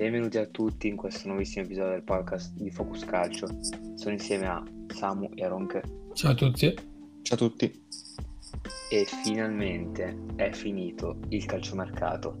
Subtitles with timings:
[0.00, 3.46] Benvenuti a tutti in questo nuovissimo episodio del podcast di Focus Calcio.
[3.96, 5.82] Sono insieme a Samu e Ronche.
[6.14, 6.74] Ciao a tutti.
[7.20, 7.84] Ciao a tutti.
[8.90, 12.36] E finalmente è finito il calciomercato.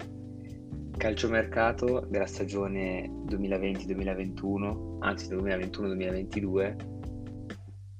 [0.96, 6.76] Calciomercato della stagione 2020-2021, anzi 2021-2022,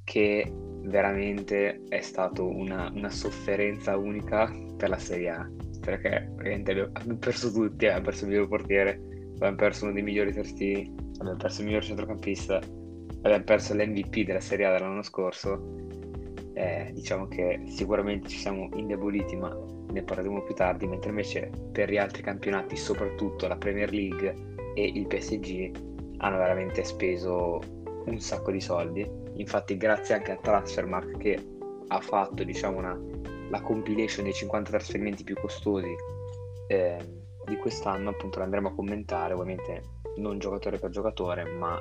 [0.04, 5.46] che veramente è stato una, una sofferenza unica per la Serie A
[5.80, 9.09] perché abbiamo perso tutti, abbiamo perso il miglior portiere,
[9.40, 12.60] abbiamo perso uno dei migliori terzini, abbiamo perso il miglior centrocampista,
[13.22, 15.78] abbiamo perso l'MVP della Serie A dell'anno scorso.
[16.52, 19.56] Eh, diciamo che sicuramente ci siamo indeboliti, ma
[19.92, 24.34] ne parleremo più tardi, mentre invece per gli altri campionati, soprattutto la Premier League
[24.74, 25.70] e il PSG,
[26.18, 27.60] hanno veramente speso
[28.04, 29.08] un sacco di soldi.
[29.36, 31.42] Infatti, grazie anche a Transfermark che
[31.88, 33.00] ha fatto diciamo, una,
[33.48, 35.94] la compilation dei 50 trasferimenti più costosi.
[36.68, 37.19] Eh,
[37.50, 39.82] di quest'anno appunto lo andremo a commentare, ovviamente
[40.16, 41.76] non giocatore per giocatore, ma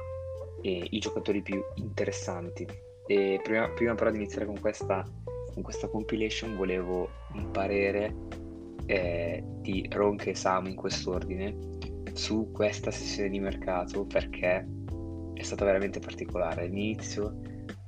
[0.62, 2.68] eh, i giocatori più interessanti.
[3.06, 5.06] E prima, prima però di iniziare con questa,
[5.54, 8.14] con questa compilation volevo un parere
[8.88, 11.78] eh, di Ronche e Samu in quest'ordine
[12.14, 14.68] su questa sessione di mercato perché
[15.34, 16.64] è stata veramente particolare.
[16.64, 17.40] All'inizio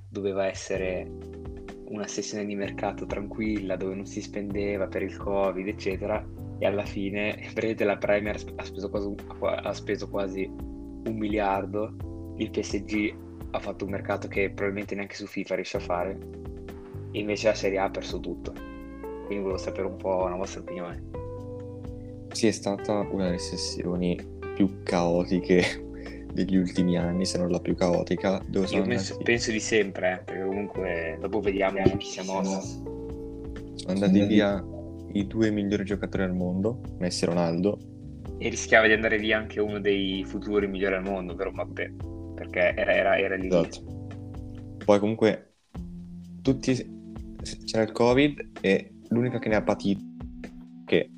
[0.07, 1.09] doveva essere
[1.87, 6.25] una sessione di mercato tranquilla dove non si spendeva per il covid eccetera
[6.61, 11.95] e alla fine vedete la Premier ha speso, quasi, ha speso quasi un miliardo,
[12.37, 13.15] il PSG
[13.49, 16.17] ha fatto un mercato che probabilmente neanche su FIFA riesce a fare
[17.11, 18.53] e invece la Serie A ha perso tutto.
[19.25, 21.03] Quindi volevo sapere un po' la vostra opinione.
[22.31, 24.17] Sì, è stata una delle sessioni
[24.53, 25.63] più caotiche
[26.31, 28.39] degli ultimi anni, se non la più caotica.
[28.51, 29.23] Io penso, andati...
[29.23, 32.61] penso, di sempre, eh, perché comunque dopo vediamo chi si è mosso.
[33.73, 34.63] Sono andati via
[35.13, 37.77] i due migliori giocatori al mondo, Messi e Ronaldo.
[38.37, 41.93] E rischiava di andare via anche uno dei futuri migliori al mondo, vero Mappé?
[42.35, 43.47] Perché era, era, era lì.
[43.47, 44.07] Esatto.
[44.83, 45.53] Poi comunque
[46.41, 46.99] tutti
[47.65, 50.03] c'era il Covid e l'unica che ne ha patito
[50.85, 51.09] che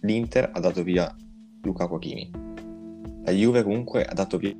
[0.00, 1.14] l'Inter ha dato via
[1.62, 2.30] Luca Quachini.
[3.24, 4.56] La Juve comunque ha dato via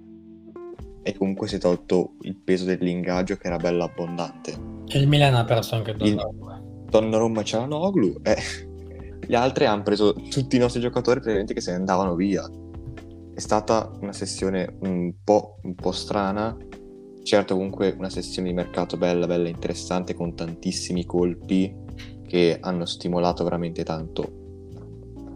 [1.03, 4.53] e comunque si è tolto il peso dell'ingaggio che era bello abbondante.
[4.87, 6.63] E il Milan ha perso anche Donnarumma.
[6.91, 8.37] Donnarumma c'era Noglu, eh,
[9.27, 12.49] gli altri hanno preso tutti i nostri giocatori praticamente che se ne andavano via.
[13.35, 16.57] È stata una sessione un po', un po' strana,
[17.23, 21.75] certo comunque una sessione di mercato bella, bella interessante con tantissimi colpi
[22.27, 24.39] che hanno stimolato veramente tanto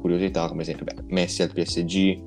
[0.01, 2.23] curiosità, come esempio beh, Messi al PSG,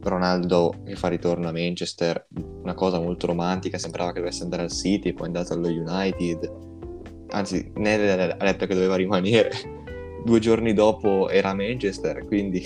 [0.00, 2.26] Ronaldo che fa ritorno a Manchester,
[2.62, 6.52] una cosa molto romantica, sembrava che dovesse andare al City, poi è andato allo United,
[7.28, 8.00] anzi Ned
[8.30, 9.77] ha detto che doveva rimanere
[10.28, 12.62] due giorni dopo era a Manchester, quindi...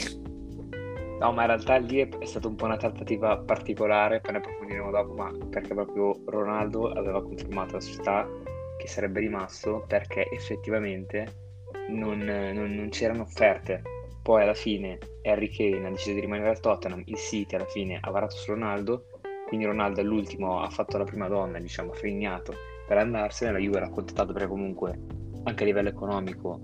[1.20, 4.38] No, ma in realtà lì è, è stata un po' una trattativa particolare, poi ne
[4.38, 8.28] approfondiremo dopo, ma perché proprio Ronaldo aveva confermato alla società
[8.76, 11.50] che sarebbe rimasto perché effettivamente
[11.90, 13.82] non, non, non c'erano offerte.
[14.20, 18.00] Poi alla fine Harry Kane ha deciso di rimanere al Tottenham, il City alla fine
[18.00, 19.06] ha varato su Ronaldo,
[19.46, 22.54] quindi Ronaldo all'ultimo ha fatto la prima donna, diciamo, ha fregnato
[22.88, 24.98] per andarsene, la Juve l'ha contattato perché comunque
[25.44, 26.60] anche a livello economico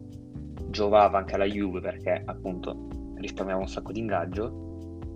[0.69, 4.67] giovava anche alla Juve perché appunto risparmiava un sacco di ingaggio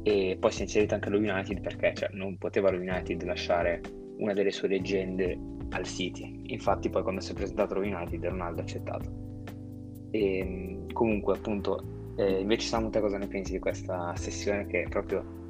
[0.02, 3.80] e poi si è inserito anche allo United perché cioè, non poteva lo United lasciare
[4.18, 5.38] una delle sue leggende
[5.70, 6.40] al City.
[6.46, 9.10] Infatti poi quando si è presentato allo United Ronaldo ha accettato.
[10.10, 11.82] E, ehm, comunque appunto
[12.16, 15.40] eh, invece Samu te cosa ne pensi di questa sessione che proprio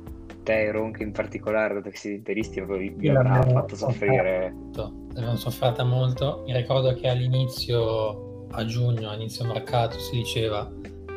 [0.45, 5.37] te e Ronche in particolare dato che siete interisti vi, vi avrà fatto soffrire l'abbiamo
[5.37, 10.71] sofferta molto mi ricordo che all'inizio a giugno, a inizio mercato, si diceva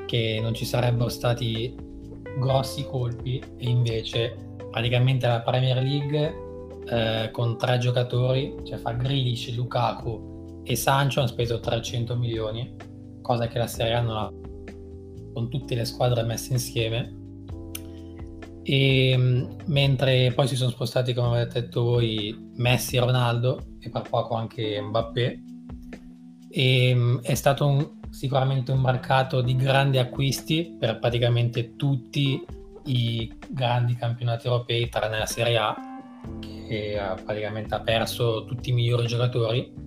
[0.05, 1.75] che non ci sarebbero stati
[2.37, 4.35] grossi colpi e invece
[4.69, 6.43] praticamente la Premier League
[6.87, 12.75] eh, con tre giocatori, cioè fa Grealish, Lukaku e Sancho hanno speso 300 milioni,
[13.21, 14.31] cosa che la Serie A non ha
[15.33, 17.23] con tutte le squadre messe insieme.
[18.63, 24.03] E mentre poi si sono spostati, come avete detto voi, Messi e Ronaldo e per
[24.09, 25.43] poco anche Mbappé,
[26.57, 32.45] e, ehm, è stato un, sicuramente un mercato di grandi acquisti per praticamente tutti
[32.85, 35.75] i grandi campionati europei, tranne la Serie A,
[36.39, 39.83] che ha praticamente ha perso tutti i migliori giocatori.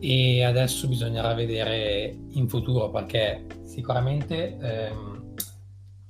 [0.00, 5.34] E adesso bisognerà vedere in futuro perché sicuramente ehm,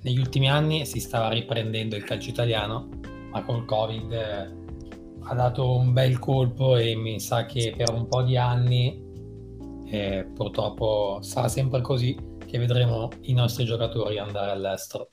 [0.01, 2.89] negli ultimi anni si stava riprendendo il calcio italiano,
[3.31, 4.49] ma col Covid eh,
[5.21, 9.07] ha dato un bel colpo e mi sa che per un po' di anni
[9.89, 12.15] e purtroppo sarà sempre così
[12.45, 15.09] che vedremo i nostri giocatori andare all'estero.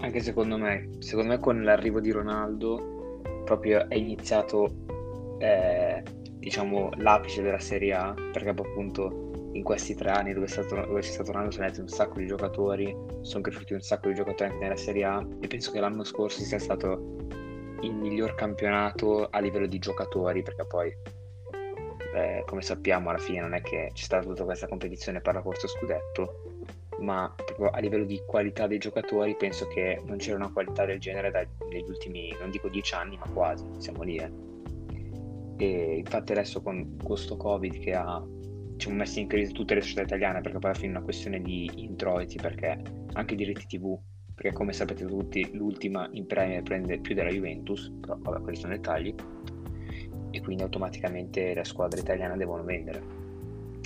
[0.00, 4.84] Anche secondo me, secondo me con l'arrivo di Ronaldo proprio è iniziato
[5.38, 6.02] eh,
[6.38, 11.10] diciamo l'apice della Serie A perché appunto in questi tre anni dove, stato, dove c'è
[11.10, 14.62] stato Ronaldo sono nati un sacco di giocatori, sono cresciuti un sacco di giocatori anche
[14.62, 17.16] nella Serie A e penso che l'anno scorso sia stato
[17.80, 20.94] il miglior campionato a livello di giocatori perché poi
[22.16, 25.42] eh, come sappiamo alla fine non è che c'è stata tutta questa competizione per la
[25.42, 26.56] corsa scudetto
[26.98, 30.98] ma proprio a livello di qualità dei giocatori penso che non c'era una qualità del
[30.98, 34.16] genere negli ultimi, non dico dieci anni, ma quasi, siamo lì.
[34.16, 34.30] Eh.
[35.58, 38.22] E infatti adesso con questo Covid che ha
[38.72, 41.40] diciamo, messo in crisi tutte le società italiane, perché poi alla fine è una questione
[41.40, 42.80] di introiti, perché
[43.12, 43.98] anche i diritti TV,
[44.34, 48.74] perché come sapete tutti l'ultima in Premier prende più della Juventus, però vabbè quelli sono
[48.74, 49.14] dettagli,
[50.36, 53.24] e quindi automaticamente le squadre italiane devono vendere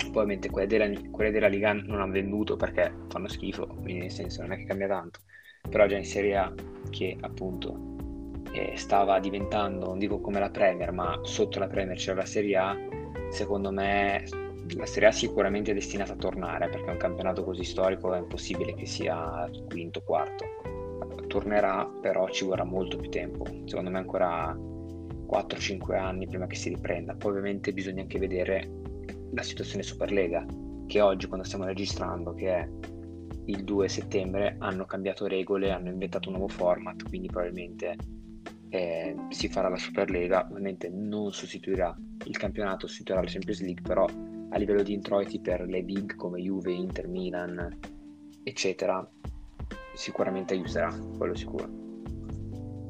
[0.09, 4.41] Ovviamente quelle della, quelle della Liga non hanno venduto perché fanno schifo, quindi nel senso
[4.41, 5.19] non è che cambia tanto.
[5.69, 6.53] Però già in Serie A,
[6.89, 7.95] che appunto
[8.51, 12.57] eh, stava diventando, non dico come la Premier, ma sotto la Premier c'era la Serie
[12.57, 12.77] A,
[13.29, 14.23] secondo me
[14.75, 18.73] la Serie A sicuramente è destinata a tornare perché un campionato così storico è impossibile
[18.73, 20.45] che sia quinto, quarto.
[21.27, 23.45] Tornerà, però ci vorrà molto più tempo.
[23.63, 24.57] Secondo me ancora
[25.31, 27.15] 4-5 anni prima che si riprenda.
[27.15, 28.69] Poi ovviamente bisogna anche vedere
[29.31, 30.45] la situazione Superlega,
[30.87, 32.69] che oggi quando stiamo registrando, che è
[33.45, 37.95] il 2 settembre, hanno cambiato regole, hanno inventato un nuovo format, quindi probabilmente
[38.69, 41.95] eh, si farà la Superlega, ovviamente non sostituirà
[42.25, 46.41] il campionato, sostituirà la Champions League, però a livello di introiti per le big come
[46.41, 47.79] Juve, Inter, Milan,
[48.43, 49.09] eccetera,
[49.95, 51.80] sicuramente aiuterà, quello sicuro.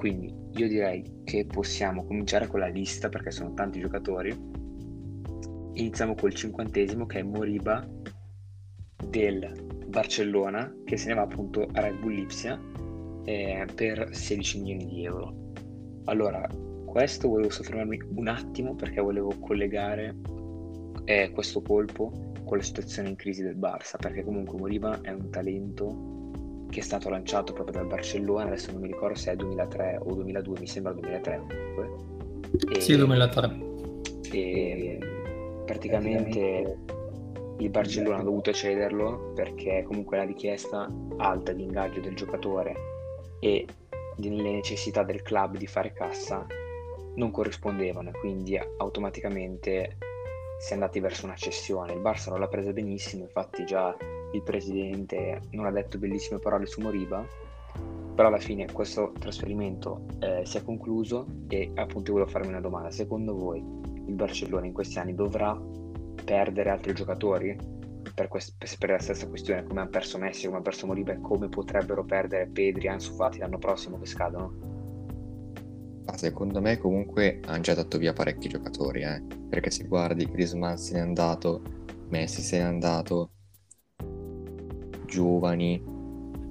[0.01, 4.35] Quindi io direi che possiamo cominciare con la lista perché sono tanti giocatori
[5.73, 7.87] iniziamo col cinquantesimo che è Moriba
[9.05, 12.59] del Barcellona che se ne va appunto a Red Bull Lipsia
[13.25, 15.51] eh, per 16 milioni di euro.
[16.05, 16.47] Allora,
[16.83, 20.15] questo volevo soffermarmi un attimo perché volevo collegare
[21.05, 25.29] eh, questo colpo con la situazione in crisi del Barça, perché comunque Moriba è un
[25.29, 26.20] talento
[26.71, 30.13] che è stato lanciato proprio dal Barcellona, adesso non mi ricordo se è 2003 o
[30.13, 31.89] 2002, mi sembra 2003 comunque.
[32.73, 33.59] E, sì, 2003.
[34.31, 34.99] E
[35.65, 36.77] praticamente
[37.57, 42.73] il Barcellona ha dovuto cederlo perché comunque la richiesta alta di ingaggio del giocatore
[43.39, 43.67] e
[44.15, 46.45] le necessità del club di fare cassa
[47.15, 49.97] non corrispondevano quindi automaticamente
[50.61, 51.93] si è andati verso una cessione.
[51.93, 53.97] Il Barça non l'ha presa benissimo, infatti già
[54.33, 57.25] il presidente non ha detto bellissime parole su Moriba,
[58.15, 62.91] però alla fine questo trasferimento eh, si è concluso e appunto volevo farmi una domanda.
[62.91, 65.59] Secondo voi il Barcellona in questi anni dovrà
[66.23, 67.57] perdere altri giocatori
[68.13, 71.21] per, quest- per la stessa questione, come hanno perso Messi, come hanno perso Moriba e
[71.21, 74.69] come potrebbero perdere Pedri e Ansu Fati l'anno prossimo che scadono?
[76.15, 79.23] Secondo me comunque hanno già dato via parecchi giocatori, eh?
[79.49, 81.61] perché se guardi Griezmann se n'è andato,
[82.09, 83.29] Messi se n'è andato,
[85.11, 85.99] giovani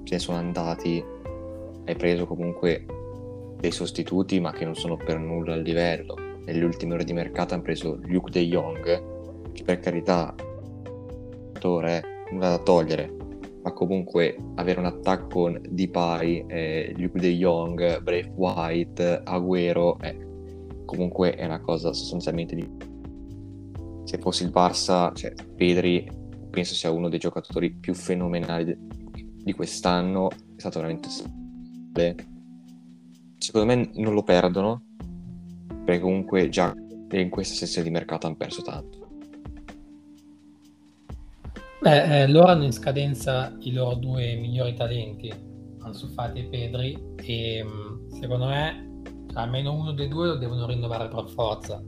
[0.03, 1.03] se ne sono andati,
[1.85, 2.85] hai preso comunque
[3.59, 6.15] dei sostituti ma che non sono per nulla al livello.
[6.45, 10.33] Nelle ultime ore di mercato hanno preso Luke De Jong, che per carità,
[11.53, 13.15] attore, nulla da togliere,
[13.63, 20.17] ma comunque avere un attacco con Depay, eh, Luke De Jong, Brave White, Agüero, eh,
[20.85, 22.69] comunque è una cosa sostanzialmente di...
[24.03, 26.19] Se fossi il Barça, cioè Pedri
[26.51, 28.77] penso sia uno dei giocatori più fenomenali
[29.43, 31.09] di quest'anno, è stato veramente...
[33.37, 34.83] Secondo me non lo perdono,
[35.83, 36.73] perché comunque già
[37.11, 38.99] in questa sessione di mercato hanno perso tanto.
[41.81, 45.33] Beh, eh, loro hanno in scadenza i loro due migliori talenti,
[45.79, 48.89] Ansu Fati e Pedri, e mm, secondo me
[49.33, 51.81] almeno uno dei due lo devono rinnovare per forza.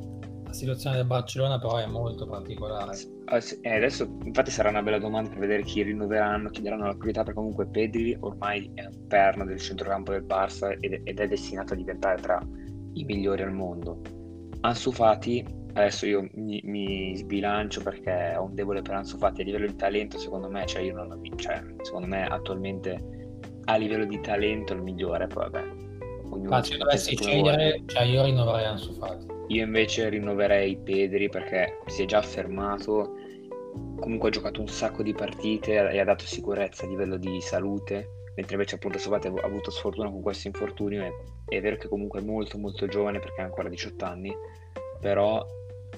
[0.54, 2.96] La situazione del Barcellona però è molto particolare.
[3.62, 7.24] Eh, adesso infatti sarà una bella domanda per vedere chi rinnoveranno, chi daranno la priorità,
[7.24, 11.74] perché comunque Pedri ormai è un perno del centrocampo del Barça ed, ed è destinato
[11.74, 12.40] a diventare tra
[12.94, 14.00] i migliori al mondo.
[14.62, 15.44] Ansu Fati,
[15.74, 19.76] adesso io mi, mi, sbilancio perché ho un debole per Ansu Fati a livello di
[19.76, 24.74] talento, secondo me, cioè io non ho, cioè, secondo me attualmente a livello di talento
[24.74, 25.82] il migliore, poi vabbè.
[26.48, 29.34] Ma se dovessi scegliere, cioè io rinnoverei Ansu Fati.
[29.54, 33.14] Io invece rinnoverei Pedri perché si è già affermato,
[34.00, 38.22] comunque ha giocato un sacco di partite e ha dato sicurezza a livello di salute
[38.36, 42.20] mentre invece appunto Sovate ha avuto sfortuna con questo infortunio e è vero che comunque
[42.20, 44.36] è molto molto giovane perché ha ancora 18 anni
[45.00, 45.46] però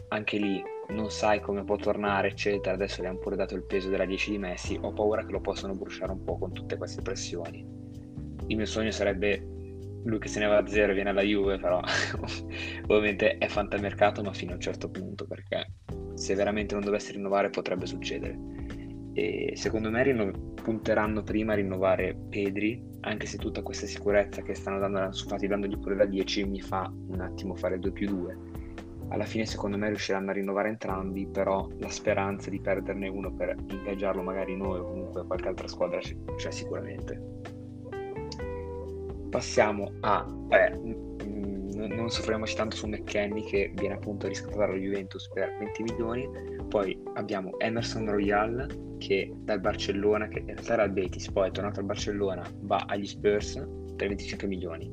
[0.09, 2.75] anche lì non sai come può tornare eccetera.
[2.75, 5.39] Adesso le hanno pure dato il peso della 10 di Messi ho paura che lo
[5.39, 7.65] possano bruciare un po' con tutte queste pressioni.
[8.47, 9.54] Il mio sogno sarebbe
[10.05, 11.79] lui che se ne va a zero viene alla Juve, però
[12.87, 15.71] ovviamente è fantamercato, ma fino a un certo punto, perché
[16.15, 18.37] se veramente non dovesse rinnovare potrebbe succedere.
[19.13, 24.53] E secondo me rinno- punteranno prima a rinnovare Pedri, anche se tutta questa sicurezza che
[24.53, 28.37] stanno dando, infatti dandogli pure da 10 mi fa un attimo fare 2 più 2.
[29.09, 33.55] Alla fine secondo me riusciranno a rinnovare entrambi, però la speranza di perderne uno per
[33.67, 37.53] ingaggiarlo magari noi o comunque qualche altra squadra c'è sicuramente
[39.35, 40.23] passiamo a...
[40.23, 40.69] Beh,
[41.75, 46.29] non soffermiamoci tanto su McKenny che viene appunto riscattato dalla Juventus per 20 milioni.
[46.69, 51.51] Poi abbiamo Emerson Royal che dal Barcellona, che in realtà era al Betis, poi è
[51.51, 53.55] tornato al Barcellona, va agli Spurs
[53.97, 54.89] per 25 milioni.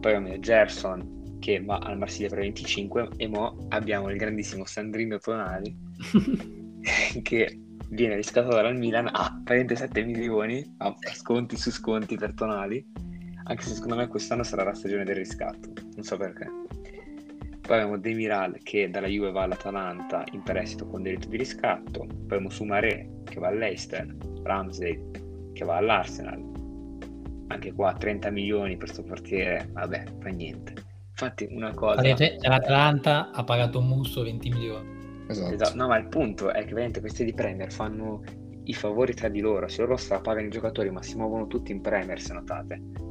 [0.00, 5.18] Poi abbiamo Gerson che va al Marsiglia per 25 e mo abbiamo il grandissimo Sandrino
[5.18, 5.76] Tonali
[7.22, 13.10] che viene riscattato dal Milan a 37 milioni a sconti su sconti per Tonali
[13.44, 16.46] anche se secondo me quest'anno sarà la stagione del riscatto, non so perché.
[17.60, 22.22] Poi abbiamo Demiral che dalla Juve va all'Atalanta in prestito con diritto di riscatto, poi
[22.22, 25.00] abbiamo Sumaré che va all'Eister, Ramsey
[25.52, 26.42] che va all'Arsenal,
[27.48, 30.74] anche qua 30 milioni per questo portiere, vabbè, fa niente.
[31.10, 32.02] Infatti una cosa...
[32.02, 35.00] L'Atalanta ha pagato un musso 20 milioni.
[35.28, 35.54] Esatto.
[35.54, 35.76] esatto.
[35.76, 38.22] No, ma il punto è che veramente questi di Premier fanno
[38.64, 41.80] i favori tra di loro, se loro strapagano i giocatori ma si muovono tutti in
[41.80, 43.10] Premier se notate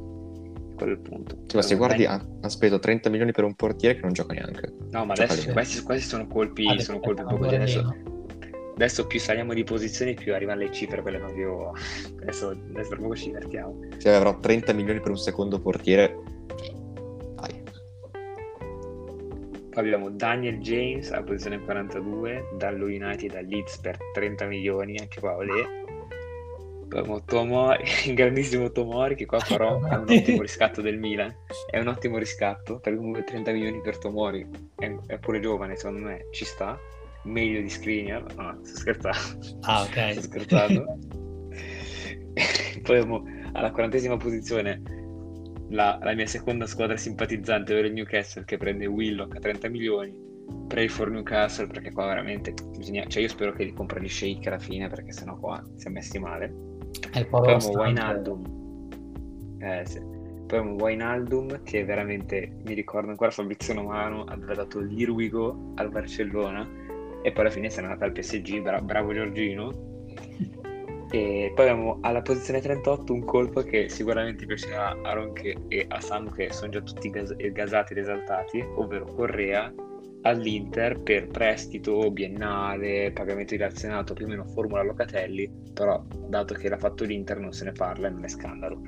[0.82, 1.38] quello è il punto.
[1.46, 4.34] Sì, ma se guardi, ha, ha, speso 30 milioni per un portiere che non gioca
[4.34, 4.72] neanche.
[4.90, 7.94] No, ma adesso questi, questi, sono colpi, ah, sono colpi poco adesso,
[8.74, 11.72] adesso più saliamo di posizioni più arrivano le cifre quelle proprio
[12.20, 13.78] adesso, adesso per poco ci divertiamo.
[13.98, 16.18] Se avrò 30 milioni per un secondo portiere.
[17.36, 17.62] Dai.
[19.70, 25.20] Poi abbiamo Daniel James a posizione 42 dallo United da Leeds per 30 milioni anche
[25.20, 25.81] qua olè
[27.24, 31.34] Tomori, il grandissimo Tomori che qua però è un ottimo riscatto del Milan.
[31.70, 34.46] È un ottimo riscatto perché comunque 30 milioni per Tomori
[34.76, 36.78] è, è pure giovane secondo me ci sta.
[37.24, 38.34] Meglio di Skriniar.
[38.34, 39.58] No sto scherzando.
[39.62, 40.12] Ah ok.
[40.12, 40.98] Sto scherzando.
[42.82, 44.82] Poi abbiamo alla quarantesima posizione
[45.70, 50.30] la, la, mia seconda squadra simpatizzante ovvero il Newcastle che prende Willock a 30 milioni.
[50.66, 54.48] Pray for Newcastle perché qua veramente bisogna cioè io spero che li compra gli Shake
[54.48, 56.70] alla fine perché sennò qua si è messi male
[57.14, 58.88] il Poi abbiamo Wijnaldum.
[59.58, 60.00] Eh, sì.
[60.00, 66.68] Poi abbiamo Wijnaldum che veramente mi ricordo ancora Fabrizio Romano aveva dato l'Irwigo al Barcellona
[67.22, 69.90] e poi alla fine si è andato al PSG, bra- bravo Giorgino.
[71.10, 76.00] E poi abbiamo alla posizione 38 un colpo che sicuramente piacerà a Ronche e a
[76.00, 79.72] Sam che sono già tutti gas- gasati ed esaltati, ovvero Correa
[80.22, 86.78] all'Inter per prestito biennale, pagamento dilazionato, più o meno formula Locatelli, però dato che l'ha
[86.78, 88.82] fatto l'Inter non se ne parla e non è scandalo.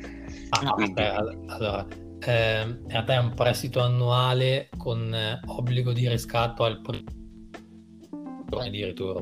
[0.51, 1.01] Ah, Quindi...
[1.01, 1.87] aspetta, allora,
[2.21, 7.03] eh, in realtà è un prestito annuale con eh, obbligo di riscatto al primo
[8.71, 9.21] di ritorno.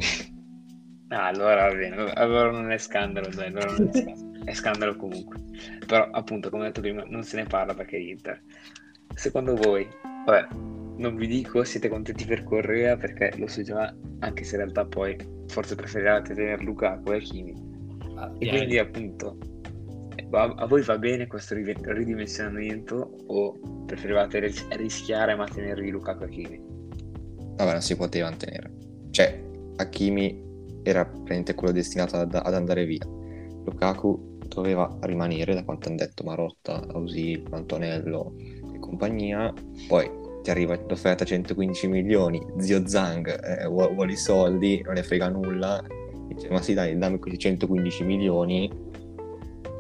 [1.08, 4.30] ah, allora va bene, allora non è scandalo, dai, allora non è scandalo.
[4.44, 5.40] è scandalo comunque.
[5.86, 8.42] Però appunto, come ho detto prima, non se ne parla perché è Inter.
[9.14, 9.86] Secondo voi,
[10.26, 10.48] vabbè,
[10.96, 14.84] non vi dico siete contenti per Correa perché lo so già, anche se in realtà
[14.84, 15.16] poi
[15.48, 17.54] forse preferirate tenere Lukaku e Kimi.
[18.16, 19.38] Ah, e quindi appunto,
[20.30, 26.28] a, a, voi va bene questo ridimensionamento o preferivate ris- rischiare ma tenervi Lukaku e
[26.28, 26.62] Kimi?
[27.56, 28.72] Vabbè, non si poteva tenere.
[29.10, 29.42] Cioè,
[29.76, 30.50] Hakimi
[30.82, 33.04] era praticamente quello destinato ad, ad andare via.
[33.64, 38.34] Lukaku doveva rimanere, da quanto hanno detto Marotta, Ausil, Antonello
[38.72, 39.52] e compagnia.
[39.86, 45.28] Poi ti arriva l'offerta 115 milioni, zio Zhang eh, vuole i soldi, non ne frega
[45.28, 45.82] nulla,
[46.28, 48.70] dice ma sì dai dammi questi 115 milioni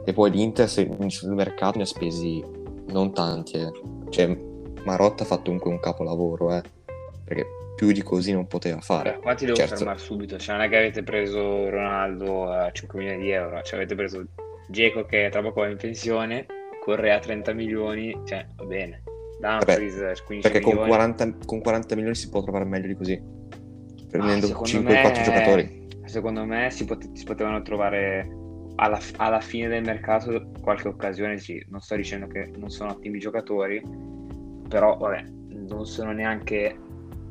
[0.04, 2.42] e poi l'Inter sul mercato ne ha spesi
[2.88, 3.70] non tanti, eh.
[4.10, 4.36] cioè
[4.84, 6.62] Marotta ha fatto comunque un capolavoro, eh,
[7.24, 9.12] perché più di così non poteva fare.
[9.12, 9.76] Beh, qua ti devo certo.
[9.76, 13.78] fermare subito, cioè non è che avete preso Ronaldo a 5 milioni di euro, cioè
[13.78, 14.24] avete preso
[14.68, 16.46] Geco che tra poco va in pensione,
[16.80, 19.02] Correa a 30 milioni, cioè va bene.
[19.42, 23.20] Dumfries, Vabbè, perché con 40, con 40, milioni si può trovare meglio di così,
[24.08, 25.88] prendendo ah, 5-4 giocatori.
[26.04, 28.28] Secondo me si, pot- si potevano trovare
[28.76, 33.18] alla, alla, fine del mercato qualche occasione, sì, non sto dicendo che non sono ottimi
[33.18, 33.82] giocatori,
[34.68, 36.78] però vabbè, non sono neanche...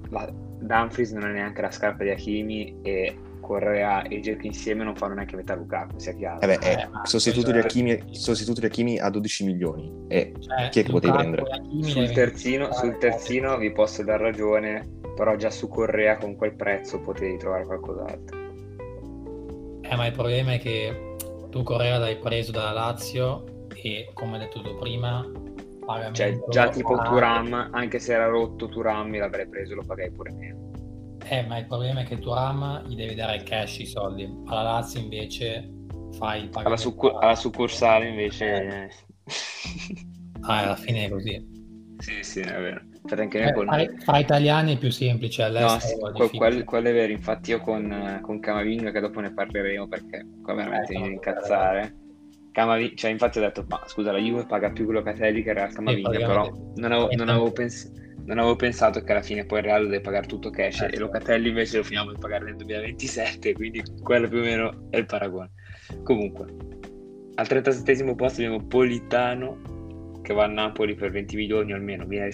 [0.09, 0.29] La,
[0.61, 3.17] Dumfries non è neanche la scarpa di Hakimi e
[3.51, 6.39] Correa e Gerk insieme non fanno neanche metà Lukaku, sia chiaro.
[6.39, 10.05] Eh beh, eh, sostituto, di Hakimi, sostituto di Hakimi a 12 milioni.
[10.07, 11.43] E cioè, chi è che potevi prendere?
[11.81, 17.01] Sul terzino, sul terzino vi posso dar ragione, però già su Correa con quel prezzo
[17.01, 18.39] potevi trovare qualcos'altro.
[19.81, 21.15] Eh, ma il problema è che
[21.49, 25.29] tu Correa l'hai preso dalla Lazio e come hai detto tu prima,
[25.85, 26.13] pagamento...
[26.13, 30.70] Cioè, già tipo Turam, anche se era rotto Turam, l'avrei preso, lo pagai pure meno.
[31.31, 34.29] Eh, ma il problema è che Turam gli devi dare cash i soldi.
[34.47, 35.65] Alla Lazio invece
[36.17, 36.67] fai il pagamento.
[36.67, 38.45] Alla, succur- alla succursale invece...
[38.45, 38.89] Eh.
[40.41, 41.41] ah, alla fine è così.
[41.99, 42.81] Sì, sì, è vero.
[43.15, 43.65] Anche eh, con...
[43.99, 48.19] fra, italiani è più semplice, all'estero no, sì, quello, quello, è vero, infatti io con,
[48.21, 51.95] con Camavinga, che dopo ne parleremo perché qua veramente eh, mi incazzare.
[52.51, 56.17] Camavinga, cioè infatti ho detto, ma scusa, la Juve paga più Locatelli che il Camavinga,
[56.17, 57.89] però non avevo, non, avevo pens-
[58.25, 60.97] non avevo, pensato che alla fine poi il Real deve pagare tutto cash eh, e
[60.97, 65.05] Locatelli invece lo finiamo di pagare nel 2027, quindi quello più o meno è il
[65.05, 65.51] paragone.
[66.03, 66.45] Comunque,
[67.35, 72.29] al 37 posto abbiamo Politano che va a Napoli per 20 milioni almeno, viene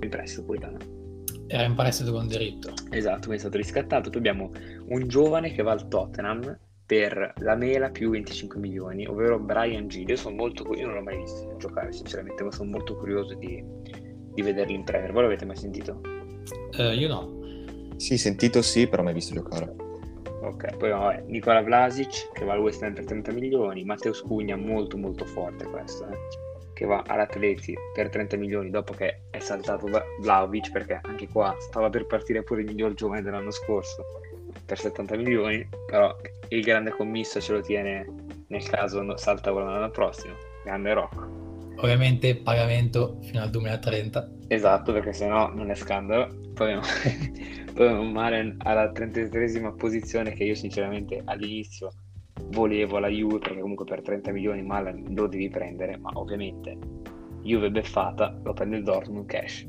[0.00, 0.76] in prestito Politano.
[1.46, 2.72] Era in prestito con diritto.
[2.90, 4.10] Esatto, quindi è stato riscattato.
[4.10, 4.52] Poi abbiamo
[4.88, 10.08] un giovane che va al Tottenham per la mela più 25 milioni, ovvero Brian Gill.
[10.08, 13.64] Io sono molto io non l'ho mai visto giocare sinceramente, ma sono molto curioso di,
[14.38, 15.10] di vederli in Premier.
[15.12, 16.00] Voi l'avete mai sentito?
[16.76, 17.96] Uh, io no.
[17.96, 19.74] Sì, sentito sì, però mai visto giocare.
[20.42, 24.54] Ok, poi vabbè, Nicola Vlasic che va al West Ham per 30 milioni, Matteo Scugna
[24.56, 29.88] molto molto forte questo, eh che va all'Atleti per 30 milioni dopo che è saltato
[30.20, 34.04] Vlaovic perché anche qua stava per partire pure il miglior giovane dell'anno scorso
[34.64, 36.16] per 70 milioni però
[36.50, 38.06] il grande commisso ce lo tiene
[38.46, 41.47] nel caso salta l'anno prossimo grande Rocco
[41.78, 46.46] ovviamente pagamento fino al 2030 esatto perché sennò non è scandalo.
[46.54, 51.92] Poi abbiamo Malen alla 33esima posizione che io sinceramente all'inizio
[52.46, 56.76] volevo la Juve perché comunque per 30 milioni Malen lo devi prendere, ma ovviamente
[57.42, 59.66] Juve beffata lo prende il Dortmund cash.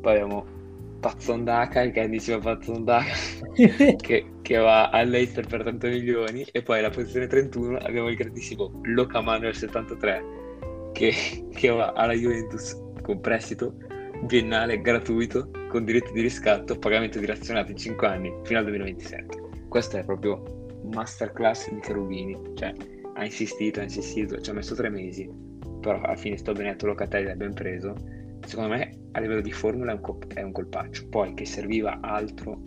[0.00, 0.56] Poi abbiamo
[1.00, 3.12] Pazzondaka, il grandissimo Pazzondaka
[4.00, 8.80] che, che va all'Eister per 30 milioni e poi alla posizione 31 abbiamo il grandissimo
[8.84, 10.37] Loca Manuel 73
[10.98, 11.14] che,
[11.54, 13.76] che va alla Juventus con prestito
[14.24, 19.66] biennale gratuito con diritto di riscatto, pagamento dilazionato in 5 anni fino al 2027.
[19.68, 20.42] Questo è proprio
[20.90, 22.74] masterclass di Cherubini, cioè
[23.14, 25.30] ha insistito, ha insistito, ci ha messo tre mesi,
[25.80, 27.94] però alla fine sto Benetto Locatelli l'ha ben preso.
[28.44, 32.00] Secondo me a livello di formula è un, col- è un colpaccio, poi che serviva
[32.00, 32.60] altro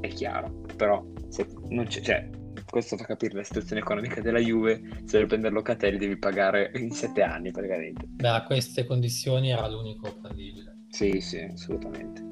[0.00, 2.28] è chiaro, però se non c'è, cioè,
[2.72, 6.90] questo fa capire la situazione economica della Juve, se per prendere Locatelli devi pagare in
[6.90, 8.06] sette anni praticamente.
[8.06, 10.78] Beh, a queste condizioni era l'unico prendibile.
[10.88, 12.22] Sì, sì, assolutamente.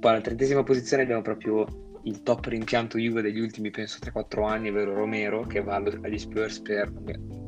[0.00, 1.64] Poi alla trentesima posizione abbiamo proprio
[2.02, 6.60] il top rimpianto Juve degli ultimi penso 3-4 anni, ovvero Romero, che va agli Spurs
[6.60, 6.92] per,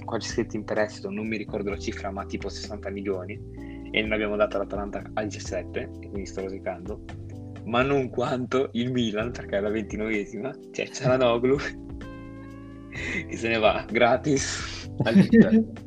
[0.02, 3.38] qua c'è scritto in prestito, non mi ricordo la cifra, ma tipo 60 milioni,
[3.90, 7.05] e non abbiamo dato all'Atalanta a 17, e quindi sto rosicando,
[7.64, 11.59] ma non quanto il Milan, perché è la 29esima, cioè c'è la Noglu,
[13.28, 14.90] che se ne va gratis.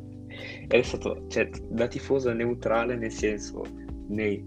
[0.68, 3.64] È stato, cioè, da tifoso neutrale, nel senso,
[4.08, 4.40] né,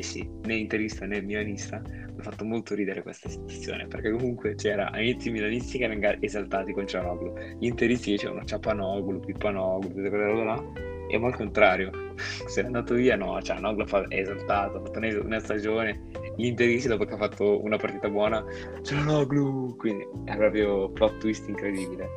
[0.00, 1.80] sì, né interista né milanista,
[2.18, 6.86] ha fatto molto ridere questa situazione perché comunque c'era inizi milanisti che erano esaltati con
[6.86, 11.90] Cianoglu, gli interisti che dicevano Ciapanoglu, Pippanoglu, tutte quelle robe là e ma al contrario,
[12.46, 16.00] se è andato via no, Cianoglu è esaltato, ha fatto una stagione,
[16.36, 18.44] gli interisti dopo che ha fatto una partita buona
[18.82, 22.08] Cianoglu, quindi è proprio plot twist incredibile.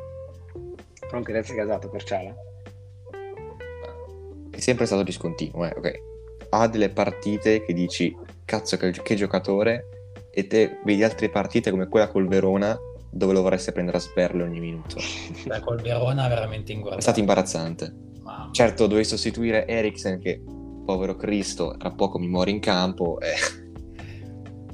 [1.00, 2.34] Però anche adesso è casato per Ciala.
[4.50, 6.00] È sempre stato discontinuo, eh, ok.
[6.50, 9.88] Ha delle partite che dici cazzo che, che giocatore
[10.30, 12.78] e te vedi altre partite come quella col Verona
[13.10, 14.96] dove lo vorresti prendere a sberle ogni minuto.
[15.46, 17.00] Beh, col Verona è veramente inguardabile.
[17.00, 17.94] È stato imbarazzante.
[18.22, 18.52] Mamma.
[18.52, 20.42] Certo, dovevi sostituire Eriksen che,
[20.84, 23.34] povero Cristo, tra poco mi muore in campo e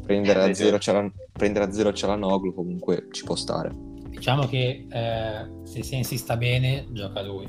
[0.05, 3.71] prendere, a zero Cialan- prendere a zero Cialanoglu comunque ci può stare.
[4.09, 7.49] Diciamo che eh, se Sensi sta bene, gioca lui.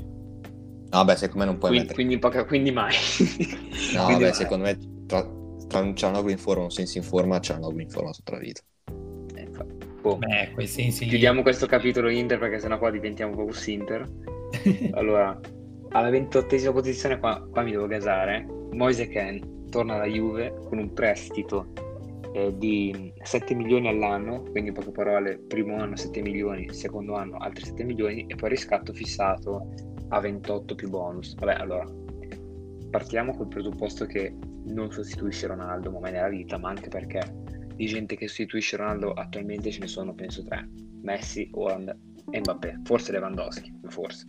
[0.90, 1.94] No, beh, secondo me non puoi quindi, mettere...
[1.94, 2.94] Quindi, poca, quindi mai.
[3.94, 4.34] no, quindi beh, mai.
[4.34, 5.28] secondo me tra,
[5.66, 8.38] tra un Cianoglu in forma e un Sensi in forma, Cianoglu in forma tutta la
[8.38, 8.60] vita.
[9.34, 9.48] Eh,
[10.00, 10.16] boh.
[10.16, 11.06] Beh, quei sensi...
[11.06, 14.08] Chiudiamo questo capitolo Inter perché sennò qua diventiamo focus Inter.
[14.92, 15.38] allora,
[15.90, 18.46] alla ventottesima posizione qua, qua mi devo gasare.
[18.72, 21.72] Moise Ken torna alla Juve con un prestito
[22.34, 27.36] eh, di 7 milioni all'anno, quindi in poche parole, primo anno 7 milioni, secondo anno
[27.36, 29.68] altri 7 milioni e poi riscatto fissato
[30.08, 31.34] a 28 più bonus.
[31.36, 31.86] Vabbè, allora,
[32.90, 37.20] partiamo col presupposto che non sostituisce Ronaldo mai nella vita, ma anche perché
[37.76, 40.68] di gente che sostituisce Ronaldo attualmente ce ne sono penso tre.
[41.02, 41.96] Messi, Holland
[42.30, 44.28] e Mbappé, forse Lewandowski, forse.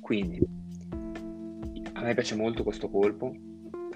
[0.00, 0.44] Quindi
[1.92, 3.32] a me piace molto questo colpo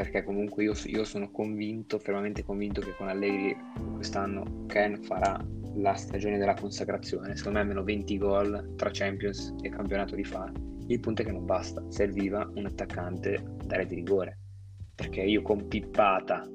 [0.02, 3.56] perché comunque io, io sono convinto, fermamente convinto che con Allegri
[3.94, 5.40] quest'anno Ken farà
[5.74, 10.52] la stagione della consacrazione, secondo me almeno 20 gol tra Champions e campionato di fare.
[10.88, 14.38] Il punto è che non basta, serviva un attaccante da rete di rigore.
[14.96, 16.50] Perché io con Pippata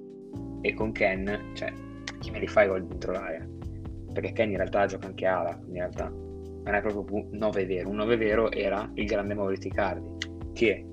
[0.59, 1.71] e con Ken, cioè,
[2.19, 3.47] chi me li fa i gol dentro l'area?
[4.11, 7.87] Perché Ken in realtà gioca anche ala, in realtà non è proprio un 9 vero.
[7.87, 10.85] Un 9 vero era il grande Maurizio Icardi, che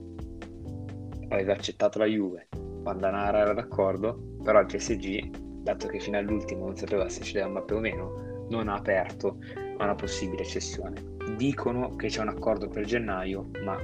[1.28, 2.48] aveva accettato la Juve,
[2.84, 5.30] Pandanara era d'accordo, però il PSG,
[5.62, 9.38] dato che fino all'ultimo non sapeva se dava Mbappé o meno, non ha aperto
[9.78, 11.16] a una possibile cessione.
[11.36, 13.76] Dicono che c'è un accordo per gennaio, ma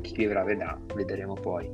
[0.00, 1.70] chi vivrà vedrà, vedremo poi.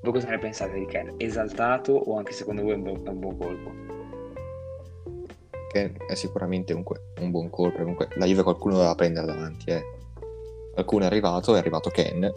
[0.00, 1.14] Voi cosa ne pensate di Ken?
[1.18, 3.70] Esaltato o anche secondo voi è un buon, un buon colpo?
[5.70, 6.82] Che è sicuramente un,
[7.20, 7.78] un, buon colpo.
[7.78, 9.70] Comunque la Juve qualcuno doveva prendere davanti.
[9.70, 9.82] Eh.
[10.72, 12.28] Qualcuno è arrivato, è arrivato Ken.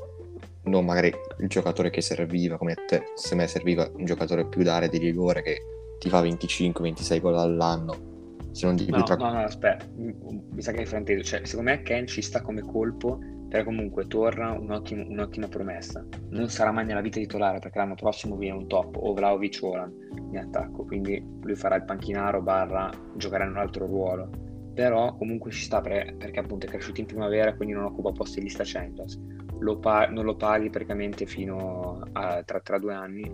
[0.75, 4.61] Non magari il giocatore che serviva, come a te, se me serviva un giocatore più
[4.61, 5.61] d'area di rigore che
[5.97, 8.13] ti fa 25-26 gol all'anno
[8.55, 9.15] se non di più no, tra...
[9.15, 11.23] no, no, aspetta, mi sa che hai frainteso.
[11.23, 16.05] Cioè, secondo me Ken ci sta come colpo perché comunque torna un'ottima, un'ottima promessa.
[16.29, 19.71] Non sarà mai nella vita titolare perché l'anno prossimo viene un top, o Vlaovic o
[19.71, 19.93] Olan
[20.31, 24.29] in attacco, quindi lui farà il panchinaro barra giocare in un altro ruolo.
[24.73, 28.39] Però comunque ci sta per, perché appunto è cresciuto in primavera quindi non occupa posti
[28.39, 29.19] in lista Champions.
[29.59, 33.31] Lo pa- non lo paghi praticamente fino a tra, tra due anni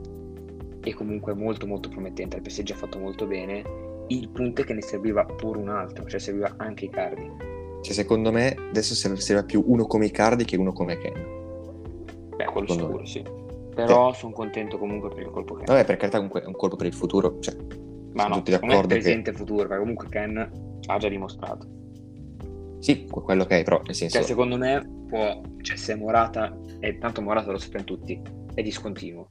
[0.83, 2.37] e comunque è molto molto promettente.
[2.37, 6.05] Il PSG ha fatto molto bene il punto è che ne serviva pure un altro,
[6.05, 7.49] cioè serviva anche Icardi.
[7.81, 11.13] Cioè, secondo me adesso serve più uno come Icardi che uno come Ken.
[12.35, 13.05] Beh, quello secondo sicuro, me.
[13.05, 13.23] sì.
[13.73, 14.13] Però eh.
[14.13, 15.65] sono contento comunque per il colpo Ken.
[15.65, 17.55] Vabbè, per carità comunque è un colpo per il futuro, cioè,
[18.13, 20.51] Ma no, tutti d'accordo presente e futuro, perché comunque Ken
[20.85, 21.79] ha già dimostrato.
[22.79, 24.17] Sì, quello che è, però nel senso...
[24.17, 28.21] Cioè, secondo me può, cioè se Morata, e tanto Morata lo sappiamo tutti,
[28.53, 29.29] è discontinuo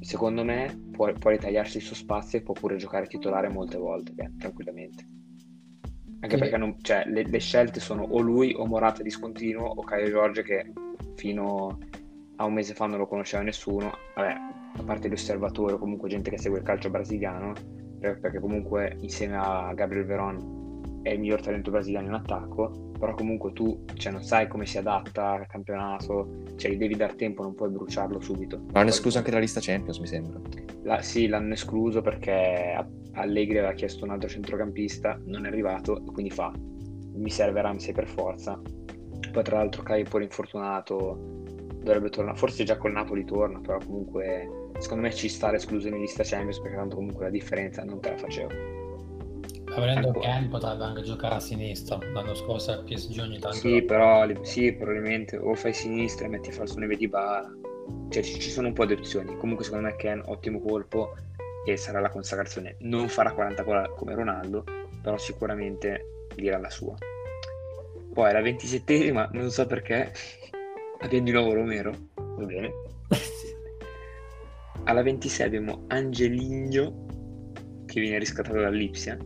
[0.00, 4.12] secondo me può, può ritagliarsi il suo spazio e può pure giocare titolare molte volte,
[4.12, 5.04] beh, tranquillamente.
[6.20, 6.40] Anche sì.
[6.40, 10.42] perché non, cioè, le, le, scelte sono o lui o Morata discontinuo o Caio Giorgio
[10.42, 10.72] che
[11.16, 11.78] fino
[12.36, 13.92] a un mese fa non lo conosceva nessuno.
[14.14, 14.34] Vabbè,
[14.76, 17.52] a parte gli osservatori o comunque gente che segue il calcio brasiliano,
[17.98, 20.65] perché comunque insieme a Gabriel Veron
[21.06, 24.76] è il miglior talento brasiliano in attacco, però comunque tu cioè, non sai come si
[24.76, 28.62] adatta al campionato, cioè gli devi dar tempo, non puoi bruciarlo subito.
[28.72, 30.40] L'hanno escluso anche dalla lista Champions, mi sembra.
[30.82, 36.30] La, sì, l'hanno escluso perché Allegri aveva chiesto un altro centrocampista, non è arrivato, quindi
[36.32, 36.52] fa,
[37.14, 38.60] mi serve Ramsey per forza.
[39.30, 41.44] Poi tra l'altro Kai pure infortunato,
[41.78, 46.02] dovrebbe tornare, forse già col Napoli torna, però comunque secondo me ci sta l'esclusione in
[46.02, 48.75] lista Champions perché tanto comunque la differenza non te la facevo.
[49.76, 50.20] Avendo ecco.
[50.20, 51.98] Ken potrebbe anche giocare a sinistra.
[52.12, 53.58] L'anno scorso al PSG ogni tanto.
[53.58, 57.44] Sì, però sì, probabilmente o fai sinistra e metti falso neve di bara.
[58.08, 59.36] Cioè ci, ci, sono un po' di opzioni.
[59.36, 61.14] Comunque secondo me Ken ottimo colpo
[61.66, 62.76] e sarà la consacrazione.
[62.80, 64.64] Non farà 40 gol come Ronaldo,
[65.02, 66.94] però sicuramente dirà la sua.
[68.12, 70.10] Poi la ventisettesima, non so perché,
[71.00, 71.92] abbiamo di nuovo Romero.
[72.14, 72.72] Va bene.
[74.84, 77.04] Alla 26 abbiamo Angeligno
[77.84, 79.18] che viene riscattato dall'Ipsia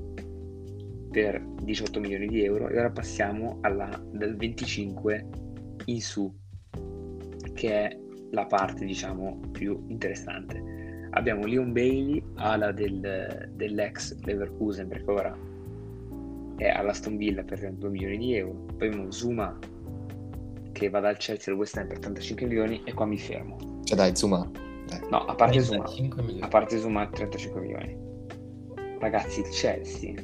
[1.11, 5.29] per 18 milioni di euro e ora passiamo alla, dal 25
[5.87, 6.33] in su
[7.55, 7.99] che è
[8.31, 11.09] la parte diciamo più interessante.
[11.11, 15.37] Abbiamo Leon Bailey ala del, dell'ex Leverkusen perché ora
[16.57, 18.67] è all'Aston Villa per 32 milioni di euro.
[18.77, 19.59] Poi abbiamo Zuma
[20.73, 23.81] che va dal Chelsea al West Ham per 35 milioni e qua mi fermo.
[23.85, 24.49] Cioè dai Zuma.
[24.87, 25.01] Dai.
[25.11, 25.85] no a parte Zuma.
[26.41, 27.97] a parte Zuma 35 milioni.
[29.01, 30.15] Ragazzi il Chelsea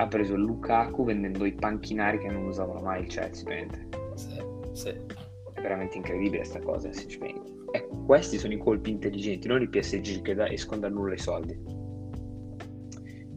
[0.00, 3.66] ha preso Lukaku vendendo i panchinari che non usavano mai il Chelsea,
[4.14, 4.88] Sì, sì.
[4.88, 7.52] È veramente incredibile questa cosa, se ci pensi.
[7.72, 11.18] E questi sono i colpi intelligenti, non i PSG che da, escono dal nulla i
[11.18, 11.54] soldi.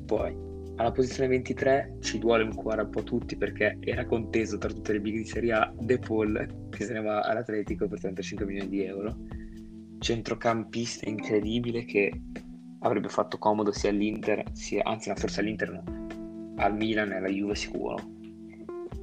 [0.06, 0.38] Poi,
[0.78, 4.94] alla posizione 23 ci duole un cuore un po' tutti perché era conteso tra tutte
[4.94, 8.70] le big di Serie A De Paul, che se ne va all'Atletico per 35 milioni
[8.70, 9.18] di euro.
[10.00, 12.22] Centrocampista incredibile che
[12.80, 16.03] avrebbe fatto comodo sia all'Inter, sia, anzi no, forse all'Inter no,
[16.58, 17.98] al Milan e alla Juve sicuro.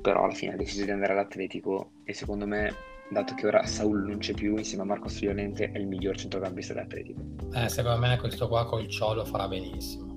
[0.03, 2.73] Però alla fine ha deciso di andare all'Atletico e secondo me
[3.11, 6.75] dato che ora Saul non c'è più insieme a Marcos Violente è il miglior centrocampista
[6.75, 7.21] dell'Atletico.
[7.55, 10.17] Eh, secondo me questo qua col Ciolo farà benissimo.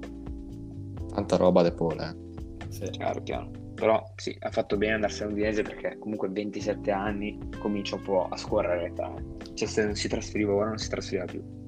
[1.14, 2.72] Tanta roba De Paul eh.
[2.72, 2.90] sì.
[2.92, 3.52] chiaro chiaro.
[3.76, 8.38] Però sì, ha fatto bene andarsene all'Udinese perché comunque 27 anni comincia un po' a
[8.38, 9.14] scorrere l'età.
[9.54, 11.62] Cioè se non si trasferiva ora non si trasferiva più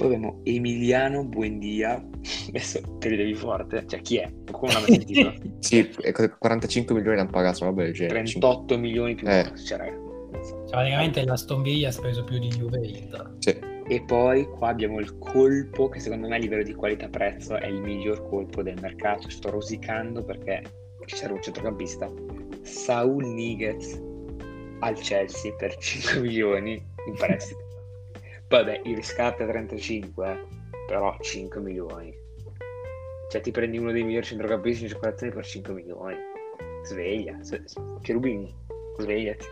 [0.00, 2.02] poi abbiamo Emiliano Buendia.
[2.48, 3.84] Adesso te li devi forte.
[3.86, 4.32] Cioè, chi è?
[4.50, 5.34] Come l'ha sentito?
[5.60, 5.90] sì,
[6.38, 8.22] 45 milioni hanno pagato, roba del genere.
[8.22, 9.52] 38 milioni più eh.
[9.56, 9.94] cioè, cioè,
[10.70, 13.34] praticamente la Stonviglia ha speso più di Juve Inter.
[13.38, 13.58] Sì.
[13.86, 17.80] E poi qua abbiamo il colpo che secondo me a livello di qualità-prezzo è il
[17.80, 19.28] miglior colpo del mercato.
[19.28, 20.62] Sto rosicando perché
[21.04, 22.10] ci serve un centrocampista.
[22.62, 24.00] Saul Niguez
[24.80, 27.69] al Chelsea per 5 milioni in prestito.
[28.50, 30.38] Vabbè, il riscatto è 35, eh,
[30.88, 32.12] però 5 milioni.
[33.30, 36.16] Cioè ti prendi uno dei migliori centrocampisti in circolazione per 5 milioni.
[36.82, 37.38] Sveglia,
[38.02, 38.52] Cherubini,
[38.98, 39.46] svegliati.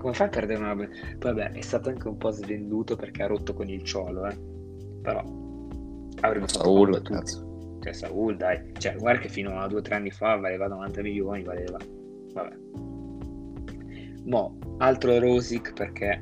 [0.00, 0.74] Come fai a perdere una...
[1.18, 4.36] Vabbè, è stato anche un po' svenduto perché ha rotto con il ciolo, eh.
[5.00, 5.22] Però
[6.22, 7.78] avremmo fatto Saul, cazzo.
[7.80, 8.72] Cioè, Saul, dai.
[8.76, 11.78] Cioè, guarda che fino a due o tre anni fa valeva 90 milioni, valeva.
[12.32, 12.56] Vabbè.
[14.24, 16.20] Mo, altro Rosic perché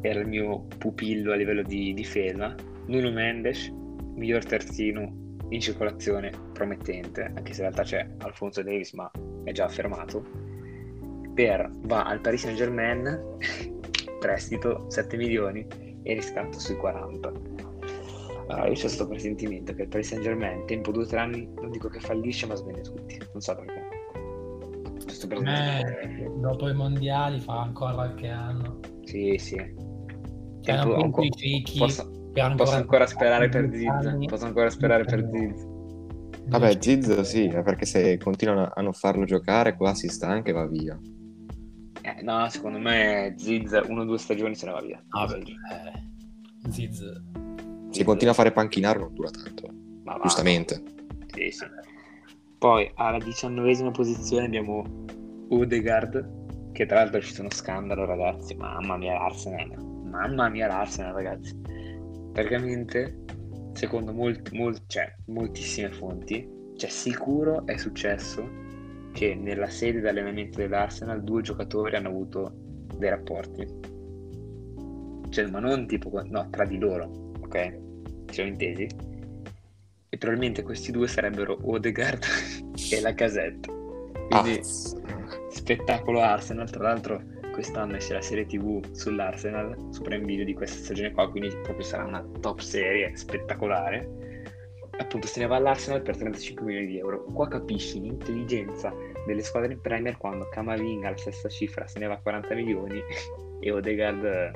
[0.00, 2.54] era il mio pupillo a livello di difesa.
[2.86, 3.72] Nuno Mendes,
[4.14, 9.10] miglior terzino in circolazione, promettente, anche se in realtà c'è Alfonso Davis, ma
[9.44, 10.24] è già affermato.
[11.34, 13.36] Per va al Paris Saint Germain,
[14.18, 15.66] prestito 7 milioni
[16.02, 17.32] e riscatto sui 40.
[18.48, 21.88] Allora, io c'ho questo presentimento che il Paris Saint Germain, tempo 2-3 anni, non dico
[21.88, 23.18] che fallisce, ma svende tutti.
[23.32, 23.82] Non so perché.
[25.02, 28.80] Questo Per me, dopo i mondiali fa ancora qualche anno.
[29.04, 29.84] Sì, sì.
[30.66, 33.70] Tempo- un po' anco- i ciechi posso, posso ancora sperare per.
[33.72, 34.26] Ziz.
[34.26, 35.66] Posso ancora sperare per Ziz.
[36.48, 40.52] Vabbè, Ziz sì, è perché se continuano a non farlo giocare qua si stanca e
[40.52, 40.98] va via.
[42.02, 45.02] Eh, no, secondo me Ziz uno o due stagioni se ne va via.
[45.10, 47.02] Ah, beh, eh, Ziz.
[47.90, 49.68] Se continua a fare panchinaro non dura tanto,
[50.04, 50.82] Ma giustamente.
[51.34, 51.64] Sì, sì.
[52.58, 55.04] Poi alla diciannovesima posizione abbiamo
[55.48, 58.54] Odegaard, che tra l'altro ci sono scandalo, ragazzi.
[58.54, 59.94] Mamma mia, l'Arsenal.
[60.08, 61.54] Mamma mia, l'Arsenal, ragazzi.
[62.32, 63.24] Praticamente,
[63.72, 68.48] secondo molti, mol- cioè, moltissime fonti, cioè sicuro è successo
[69.12, 72.52] che nella sede di allenamento dell'Arsenal due giocatori hanno avuto
[72.96, 73.66] dei rapporti.
[75.30, 77.78] Cioè, ma non tipo, no, tra di loro, ok?
[78.26, 78.86] Ci siamo intesi?
[80.08, 82.24] E probabilmente questi due sarebbero Odegaard
[82.92, 83.72] e la Casetta.
[84.28, 86.70] Quindi Ah, spettacolo Arsenal.
[86.70, 87.22] Tra l'altro,
[87.56, 91.86] quest'anno esce la serie TV sull'Arsenal, su Prime Video di questa stagione qua, quindi proprio
[91.86, 94.44] sarà una top serie spettacolare.
[94.98, 97.24] Appunto, se ne va all'Arsenal per 35 milioni di euro.
[97.24, 102.14] Qua capisci l'intelligenza delle squadre in Premier quando Camavinga alla stessa cifra se ne va
[102.14, 103.02] a 40 milioni
[103.60, 104.50] e Odegaard eh,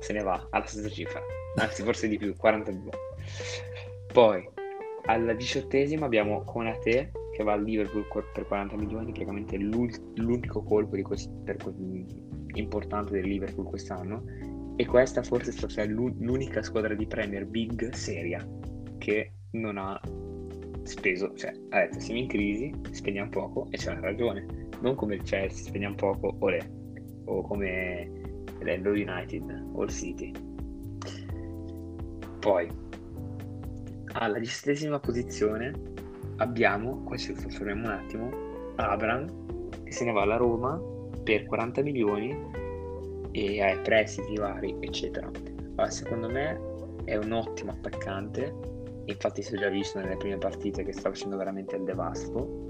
[0.00, 1.22] se ne va alla stessa cifra,
[1.56, 2.98] anzi forse di più, 40 milioni.
[4.12, 4.46] Poi
[5.06, 11.30] alla diciottesima abbiamo Konate che va al Liverpool per 40 milioni, praticamente l'unico colpo quest-
[11.62, 12.04] que-
[12.54, 14.22] importante del Liverpool quest'anno.
[14.76, 18.46] E questa forse è l'unica squadra di Premier Big seria
[18.98, 19.98] che non ha
[20.82, 24.44] speso, cioè ha detto siamo in crisi, spendiamo poco e c'è una ragione.
[24.82, 26.60] Non come il Chelsea, spendiamo poco, olè,
[27.24, 28.10] o come
[28.54, 30.32] lo United o il City.
[32.38, 32.68] Poi
[34.12, 35.72] alla diciassettesima posizione
[36.40, 38.30] abbiamo, qua ci soffermiamo un attimo,
[38.76, 39.26] Abram
[39.84, 40.80] che se ne va alla Roma
[41.22, 42.36] per 40 milioni
[43.32, 45.26] e ha prestiti vari, eccetera.
[45.26, 46.60] Allora, secondo me
[47.04, 48.54] è un ottimo attaccante,
[49.04, 52.68] infatti si è già visto nelle prime partite che sta facendo veramente il devasto.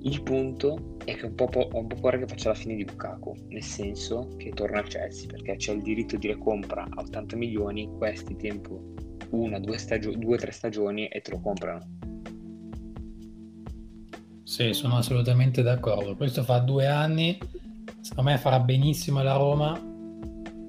[0.00, 2.76] Il punto è che un po' po- ho un po' paura che faccia la fine
[2.76, 7.00] di Lukaku, nel senso che torna al Chelsea perché c'è il diritto di recompra a
[7.00, 8.94] 80 milioni, questi tempo
[9.30, 12.07] una, due, stagio- due tre stagioni e te lo comprano.
[14.48, 16.16] Sì, sono assolutamente d'accordo.
[16.16, 17.38] Questo fa due anni,
[18.00, 19.78] secondo me farà benissimo alla Roma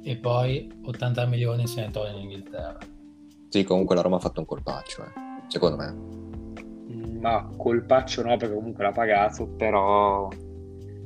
[0.03, 2.77] e poi 80 milioni se ne torna in Inghilterra.
[3.47, 5.11] Sì, comunque la Roma ha fatto un colpaccio, eh.
[5.47, 5.95] secondo me.
[6.91, 10.27] Mm, Ma colpaccio no, perché comunque l'ha pagato, però...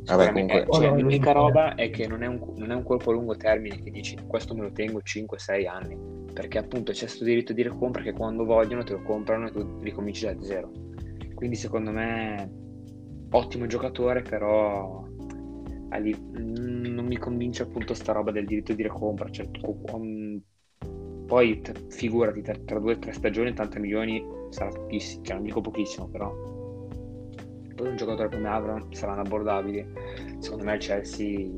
[0.06, 3.12] Vabbè, comunque- eh, cioè, l'unica roba è che non è, un, non è un colpo
[3.12, 5.96] a lungo termine che dici questo me lo tengo 5-6 anni,
[6.34, 9.78] perché appunto c'è questo diritto di recompra che quando vogliono te lo comprano e tu
[9.80, 10.72] ricominci da zero.
[11.36, 12.62] Quindi secondo me
[13.34, 15.04] ottimo giocatore, però
[16.00, 19.30] li- mm, non mi convince appunto sta roba del diritto di recompra.
[19.30, 19.48] Cioè,
[19.92, 20.42] um,
[21.26, 25.46] poi t- figurati, tra, tra due o tre stagioni 80 milioni sarà pochissimo, cioè non
[25.46, 26.32] dico pochissimo, però
[27.76, 29.86] poi un giocatore come Avram saranno abbordabili.
[30.40, 31.50] Secondo me il Chelsea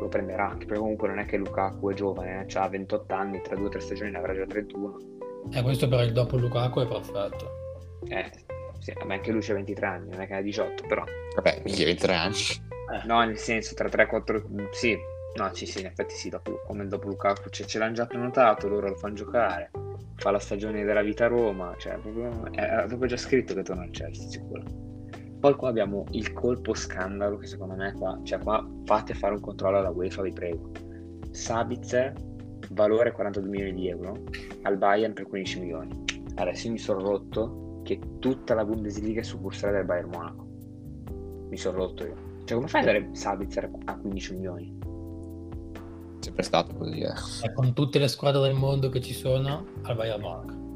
[0.00, 3.40] lo prenderà, anche perché comunque non è che Lukaku è giovane, eh, ha 28 anni,
[3.42, 4.98] tra due o tre stagioni ne avrà già 31.
[5.50, 7.50] E questo però il dopo Lukaku è perfetto.
[8.08, 8.30] Eh,
[8.88, 11.04] sì, ma anche lui c'ha 23 anni, non è che ha 18, però.
[11.34, 12.34] Vabbè, mica 23 anni.
[13.04, 14.70] No, nel senso, tra 3-4...
[14.70, 14.96] Sì,
[15.36, 18.66] no, sì, sì, in effetti sì, dopo, come dopo Lukaku, cioè, ce l'hanno già prenotato,
[18.68, 19.70] loro lo fanno giocare,
[20.16, 23.62] fa la stagione della vita a Roma, cioè, proprio, è, è proprio già scritto che
[23.62, 24.62] torna al Chelsea, sicuro.
[25.38, 29.40] Poi qua abbiamo il colpo scandalo, che secondo me qua, cioè qua fate fare un
[29.40, 30.72] controllo alla UEFA, vi prego.
[31.30, 32.14] Sabitzer
[32.70, 34.24] valore 42 milioni di euro,
[34.62, 36.04] al Bayern per 15 milioni.
[36.34, 40.46] Adesso mi sono rotto che tutta la Bundesliga è succursale del Bayern Monaco.
[41.48, 42.14] Mi sono rotto io.
[42.44, 44.78] Cioè, come fai a dare Sabitzer a 15 milioni?
[46.18, 47.14] Sempre stato così, eh.
[47.44, 50.66] E con tutte le squadre del mondo che ci sono al Bayern Monaco.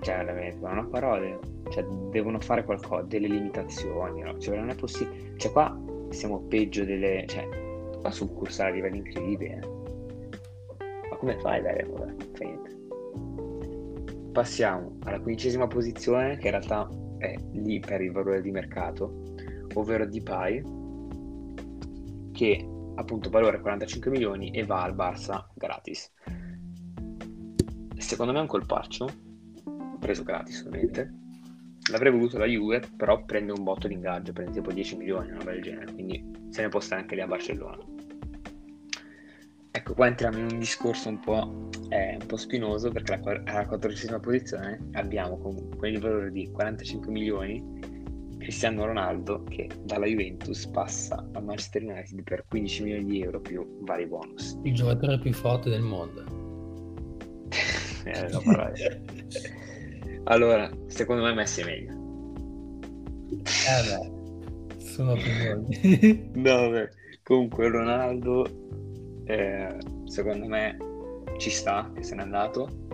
[0.00, 1.40] Cioè, veramente, non ho parole.
[1.70, 4.38] Cioè, devono fare qualcosa, delle limitazioni, no?
[4.38, 5.36] Cioè, non è possibile.
[5.38, 5.76] Cioè, qua
[6.10, 7.24] siamo peggio delle...
[7.26, 7.48] Cioè,
[8.00, 9.68] qua succursale a livelli incredibili, eh.
[11.10, 11.84] Ma come fai a dare...
[11.84, 12.77] Vabbè, fa niente.
[14.38, 19.34] Passiamo alla quindicesima posizione, che in realtà è lì per il valore di mercato,
[19.74, 20.62] ovvero Depay,
[22.30, 26.12] che appunto valore 45 milioni e va al Barça gratis.
[27.96, 29.08] Secondo me è un colpaccio,
[29.98, 31.12] preso gratis ovviamente.
[31.90, 35.42] L'avrei voluto la Juve, però prende un botto di ingaggio, prende tipo 10 milioni, una
[35.50, 37.97] del genere, quindi se ne può stare anche lì a Barcellona.
[39.70, 43.66] Ecco, qua entriamo in un discorso un po', eh, un po spinoso perché alla, alla
[43.66, 47.96] quattordicesima posizione abbiamo comunque il valore di 45 milioni
[48.38, 53.80] Cristiano Ronaldo che dalla Juventus passa al Manchester United per 15 milioni di euro più
[53.82, 54.58] vari bonus.
[54.62, 56.24] Il giocatore più forte del mondo.
[58.04, 59.02] eh,
[60.24, 61.92] allora, secondo me Messi è meglio.
[63.44, 66.30] Eh beh, sono opinioni.
[66.34, 66.88] no, beh.
[67.22, 68.46] comunque Ronaldo
[70.04, 70.76] secondo me
[71.36, 72.86] ci sta che se n'è andato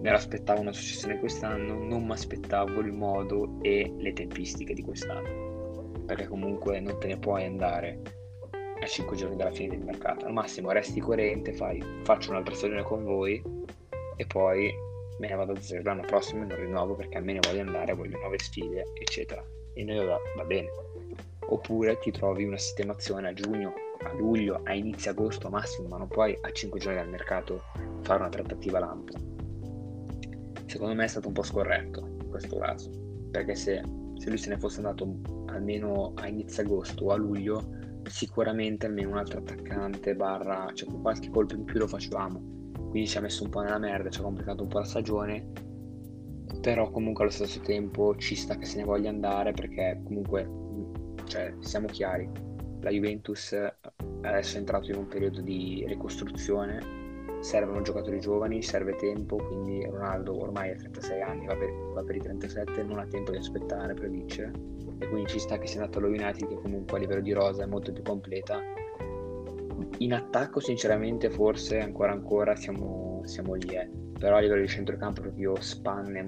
[0.00, 6.04] me l'aspettavo una successione quest'anno, non mi aspettavo il modo e le tempistiche di quest'anno,
[6.06, 8.00] perché comunque non te ne puoi andare
[8.80, 10.26] a 5 giorni dalla fine del mercato.
[10.26, 13.42] Al massimo resti coerente, fai, faccio un'altra stagione con voi
[14.16, 14.72] e poi
[15.18, 17.62] me ne vado a zero l'anno prossimo e non rinnovo perché a me ne voglio
[17.62, 19.42] andare, voglio nuove sfide, eccetera.
[19.74, 20.68] E noi va, va bene.
[21.48, 26.08] Oppure ti trovi una sistemazione a giugno, a luglio, a inizio agosto massimo, ma non
[26.08, 27.62] puoi a 5 giorni dal mercato
[28.02, 29.12] fare una trattativa lampo.
[30.66, 32.90] Secondo me è stato un po' scorretto in questo caso,
[33.30, 33.82] perché se,
[34.16, 35.08] se lui se ne fosse andato
[35.46, 37.74] almeno a inizio agosto o a luglio,
[38.08, 42.72] sicuramente almeno un altro attaccante barra, cioè con qualche colpo in più lo facevamo.
[42.90, 45.46] Quindi ci ha messo un po' nella merda, ci ha complicato un po' la stagione,
[46.60, 50.48] però comunque allo stesso tempo ci sta che se ne voglia andare perché comunque,
[51.24, 52.28] cioè, siamo chiari,
[52.86, 53.52] la Juventus
[54.22, 57.04] adesso è entrato in un periodo di ricostruzione
[57.40, 62.16] servono giocatori giovani, serve tempo, quindi Ronaldo ormai ha 36 anni, va per, va per,
[62.16, 64.52] i 37, non ha tempo di aspettare per vincere
[64.98, 67.64] e quindi ci sta che sia andato allo United che comunque a livello di rosa
[67.64, 68.60] è molto più completa.
[69.98, 73.90] In attacco sinceramente forse ancora ancora siamo, siamo lì, eh.
[74.18, 76.24] però a livello di centrocampo proprio spanne,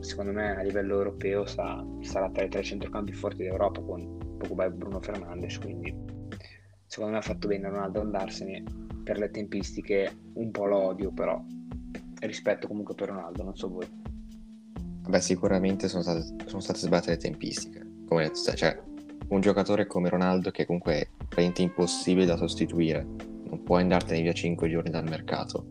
[0.00, 4.64] secondo me a livello europeo sa, sarà tra i tre centrocampi forti d'Europa con Pogba
[4.64, 5.94] e Bruno Fernandes, quindi
[6.86, 8.62] secondo me ha fatto bene Ronaldo andarsene
[9.02, 11.42] per le tempistiche un po' l'odio, però
[12.20, 13.86] rispetto comunque per Ronaldo, non so voi.
[15.08, 17.80] Beh, sicuramente sono state, sono state sbagliate le tempistiche.
[18.06, 18.80] Come detto, cioè,
[19.28, 23.04] un giocatore come Ronaldo che comunque è impossibile da sostituire,
[23.48, 25.66] non puoi andartene via 5 giorni dal mercato.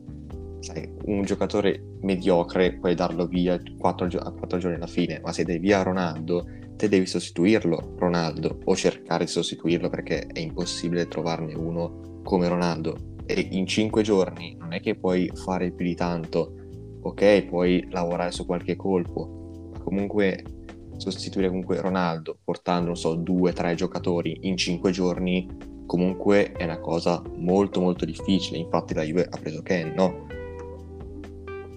[0.60, 5.44] Sai, un giocatore mediocre puoi darlo via 4, gio- 4 giorni alla fine, ma se
[5.44, 6.46] dai via Ronaldo,
[6.82, 13.20] te devi sostituirlo Ronaldo o cercare di sostituirlo perché è impossibile trovarne uno come Ronaldo.
[13.24, 16.56] E in cinque giorni non è che puoi fare più di tanto,
[17.04, 20.44] ok, puoi lavorare su qualche colpo, ma comunque
[20.98, 25.48] sostituire comunque Ronaldo portando, non so, due, tre giocatori in cinque giorni
[25.86, 30.26] comunque è una cosa molto molto difficile, infatti la Juve ha preso Ken, no?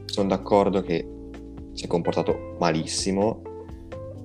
[0.07, 1.07] Sono d'accordo che
[1.75, 3.43] si è comportato malissimo,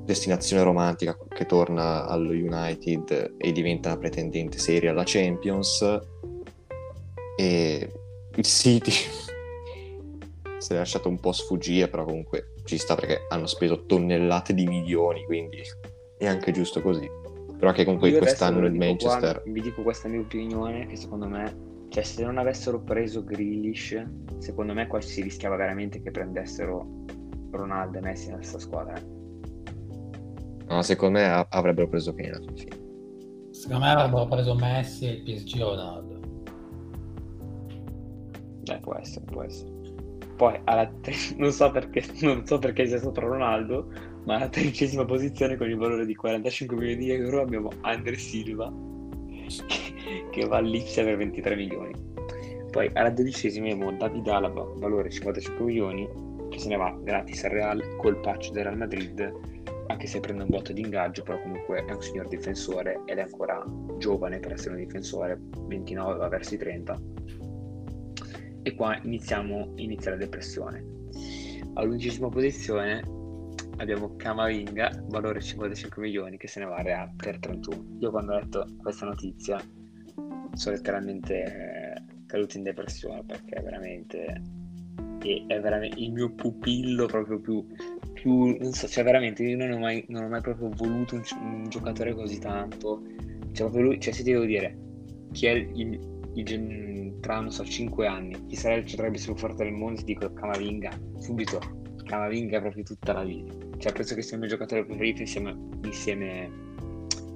[0.10, 6.00] destinazione romantica che torna allo United e diventa una pretendente seria alla Champions,
[7.38, 7.92] e
[8.36, 8.90] il City
[10.58, 14.66] si è lasciato un po' sfuggire, però comunque ci sta perché hanno speso tonnellate di
[14.66, 15.62] milioni, quindi
[16.18, 17.08] è anche giusto così.
[17.60, 19.42] Però che comunque quest'anno il Manchester...
[19.42, 24.04] Qua, vi dico questa mia opinione, che secondo me, cioè se non avessero preso Grealish,
[24.40, 27.06] secondo me qua si rischiava veramente che prendessero
[27.52, 29.19] Ronaldo e Messi nella stessa squadra.
[30.70, 32.88] No, secondo me avrebbero preso Kane alla fine.
[33.52, 36.20] Secondo me avrebbero preso Messi e il PSG Ronaldo.
[38.66, 39.72] Eh, può essere, può essere.
[40.36, 41.14] Poi alla tre...
[41.38, 43.92] non, so perché, non so perché sia sopra Ronaldo,
[44.26, 48.72] ma alla tredicesima posizione con il valore di 45 milioni di euro abbiamo Andre Silva
[50.30, 51.94] che va all'Ipsia per 23 milioni.
[52.70, 56.08] Poi alla dodicesima abbiamo David Alaba, valore 55 milioni,
[56.50, 59.34] che se ne va gratis al Real col patch del Real Madrid,
[59.90, 63.22] anche se prende un botto di ingaggio, però comunque è un signor difensore ed è
[63.22, 63.64] ancora
[63.98, 67.02] giovane per essere un difensore, 29 va verso i 30
[68.62, 70.86] E qua iniziamo, inizia la depressione.
[71.74, 73.02] All'undicesima posizione
[73.78, 77.98] abbiamo Camavinga, valore 55 milioni, che se ne va a Real per 31.
[78.00, 79.60] Io quando ho letto questa notizia
[80.54, 84.42] sono letteralmente eh, caduto in depressione perché veramente
[85.48, 87.66] è veramente il mio pupillo proprio più,
[88.20, 91.24] più non so, cioè veramente io non ho mai, non ho mai proprio voluto un,
[91.42, 93.02] un, giocatore così tanto.
[93.52, 94.78] Cioè proprio lui, cioè se ti devo dire
[95.32, 96.00] chi è il,
[96.34, 100.06] il, tra non so 5 anni, chi sarà il centrale più forte del mondo, ti
[100.06, 101.60] dico Camavinga, subito.
[102.04, 103.54] Camavinga proprio tutta la vita.
[103.78, 106.52] Cioè penso che sia il mio giocatore preferito insieme, insieme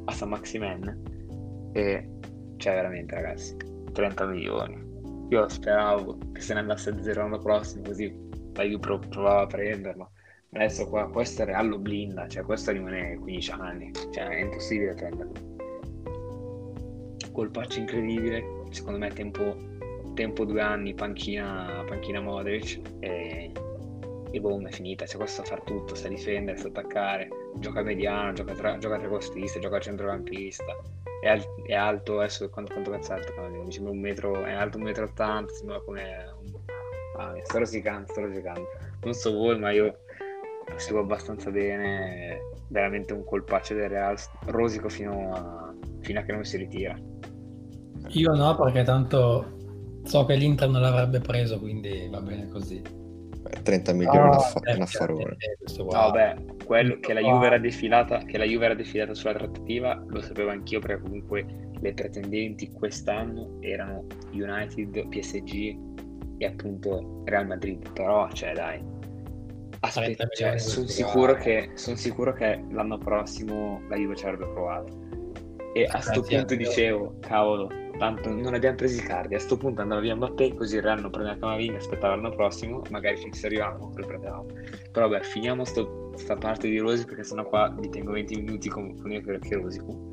[0.05, 1.71] a San Maximen.
[1.73, 2.09] E
[2.57, 3.55] cioè veramente ragazzi,
[3.91, 4.81] 30 milioni.
[5.29, 8.13] Io speravo che se ne andasse a zero l'anno prossimo, così
[8.53, 10.11] la Juve provava a prenderlo.
[10.53, 14.93] Adesso qua, questo è Real lo blinda, cioè questo rimane 15 anni, cioè è impossibile
[14.93, 15.33] prenderlo.
[17.31, 19.57] Colpaccio incredibile, secondo me tempo,
[20.13, 23.51] tempo due anni, panchina, panchina Modric e,
[24.31, 25.07] e boom, è finita.
[25.07, 29.59] Cioè questo sa far tutto, sa difendere, sa attaccare, gioca mediano, gioca, tra, gioca trequartista,
[29.59, 30.75] gioca centrocampista
[31.23, 34.77] è, al- è alto adesso quanto, quanto cazzo è alto mi un metro è alto
[34.77, 36.53] un metro 80 sembra come un...
[37.17, 38.67] ah, sto rosicando sto rosicando
[39.03, 39.99] non so voi ma io
[40.67, 46.31] lo seguo abbastanza bene veramente un colpaccio del Real rosico fino a, fino a che
[46.31, 46.97] non si ritira.
[48.09, 49.57] Io no perché tanto
[50.03, 53.01] so che l'Inter non l'avrebbe preso quindi va bene così.
[53.61, 55.37] 30 milioni oh, ah, è un affarone.
[55.77, 56.35] No, vabbè,
[56.65, 60.49] quello che la, Juve era defilata, che la Juve era defilata sulla trattativa lo sapevo
[60.49, 61.45] anch'io perché comunque
[61.79, 65.77] le pretendenti quest'anno erano United, PSG
[66.37, 67.91] e appunto Real Madrid.
[67.91, 68.83] Però, cioè, dai,
[69.83, 75.01] aspetta, cioè, sono sicuro, che, son sicuro che l'anno prossimo la Juve ci avrebbe provato.
[75.73, 77.67] E a questo punto dicevo, cavolo,
[77.97, 79.33] tanto non abbiamo preso i cardi.
[79.33, 82.29] A questo punto andava via Mbappé, così il Real non prende la Camavinga, aspettava l'anno
[82.29, 84.45] prossimo, magari finché arrivavamo, lo prendevamo.
[84.91, 88.95] Però vabbè, finiamo questa parte di Rosico perché sennò qua vi tengo 20 minuti con,
[88.99, 90.09] con io che Rosico.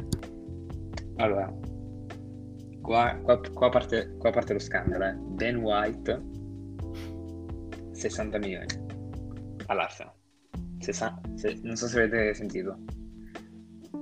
[1.17, 1.53] Allora,
[2.81, 5.15] qua, qua, qua, parte, qua parte lo scandalo, eh.
[5.15, 6.23] Ben White,
[7.93, 8.80] 60 milioni
[9.71, 10.13] all'Arsenal.
[10.79, 12.79] 60, se, non so se avete sentito.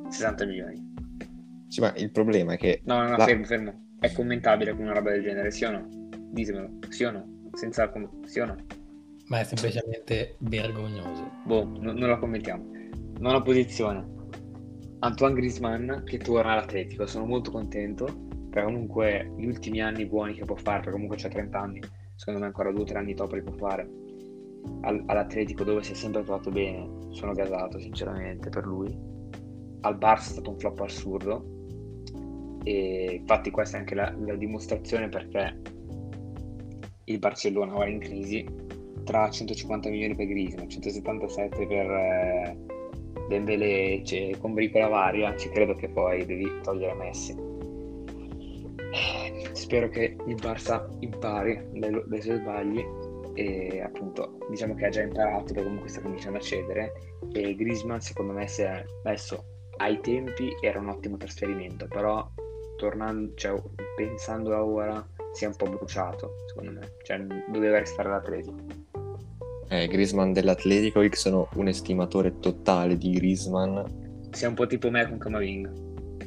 [0.09, 0.95] 60 milioni.
[1.69, 2.81] Sì, ma il problema è che...
[2.85, 3.25] No, no, no, la...
[3.25, 3.97] fermo, fermo.
[4.01, 5.87] È commentabile con una roba del genere, sì o no?
[6.31, 7.51] Ditemelo, sì o no?
[7.53, 7.93] Senza...
[8.25, 8.57] sì o no?
[9.27, 11.31] Ma è semplicemente vergognoso.
[11.45, 12.71] Boh, no, non la commentiamo.
[13.19, 14.17] Nona posizione.
[15.01, 17.07] Antoine Grisman che torna all'Atletico.
[17.07, 21.29] Sono molto contento perché comunque gli ultimi anni buoni che può fare, perché comunque c'ha
[21.29, 21.81] 30 anni,
[22.15, 23.89] secondo me ancora 2-3 anni dopo li può fare.
[24.83, 28.97] All- all'Atletico dove si è sempre trovato bene, sono gasato sinceramente per lui.
[29.81, 31.57] Al Barça è stato un flop assurdo,
[32.69, 35.61] e infatti questa è anche la, la dimostrazione perché
[37.05, 38.47] il Barcellona ora in crisi
[39.05, 42.59] tra 150 milioni per Griezmann 177 per eh,
[43.29, 47.35] Dembélé cioè, con bricola varia ci credo che poi devi togliere Messi.
[49.53, 52.85] Spero che il Barça impari dai, dai suoi sbagli
[53.39, 56.93] e appunto diciamo che ha già imparato perché comunque sta cominciando a cedere
[57.33, 58.67] e Griezmann secondo me se
[59.05, 59.45] adesso
[59.77, 62.29] ai tempi era un ottimo trasferimento però
[62.79, 63.61] tornando, cioè,
[63.97, 66.93] pensando a ora, si è un po' bruciato, secondo me.
[67.05, 67.19] Cioè,
[67.51, 68.57] doveva restare l'Atletico.
[69.69, 73.81] Eh, Griezmann dell'Atletico, io sono un estimatore totale di Griezmann.
[74.31, 75.73] Sei un po' tipo me con Camavinga.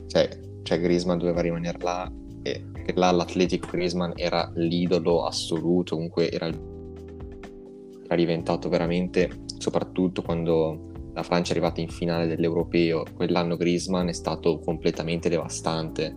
[0.08, 0.30] Cioè,
[0.62, 2.12] cioè Griezmann doveva rimanere là
[2.44, 2.64] e
[2.96, 6.50] là l'Atletico Griezmann era l'idolo assoluto, comunque era,
[8.12, 14.14] era diventato veramente, soprattutto quando la Francia è arrivata in finale dell'Europeo, quell'anno Griezmann è
[14.14, 16.14] stato completamente devastante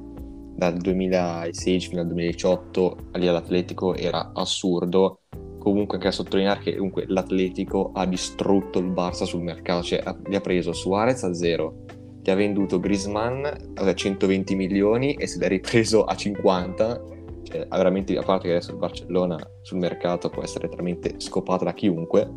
[0.57, 5.21] dal 2016 fino al 2018 lì all'Atletico era assurdo.
[5.59, 10.35] Comunque anche a sottolineare che comunque l'Atletico ha distrutto il Barça sul mercato, cioè gli
[10.35, 11.85] ha preso Suarez a zero,
[12.21, 17.14] gli ha venduto Griezmann a 120 milioni e se l'ha ripreso a 50.
[17.55, 21.73] Cioè, veramente, a parte che adesso il Barcellona sul mercato può essere veramente scopato da
[21.73, 22.29] chiunque,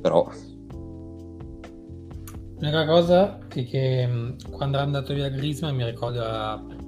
[0.00, 0.26] però
[2.58, 6.22] L'unica cosa è che quando è andato via Griezmann mi ricordo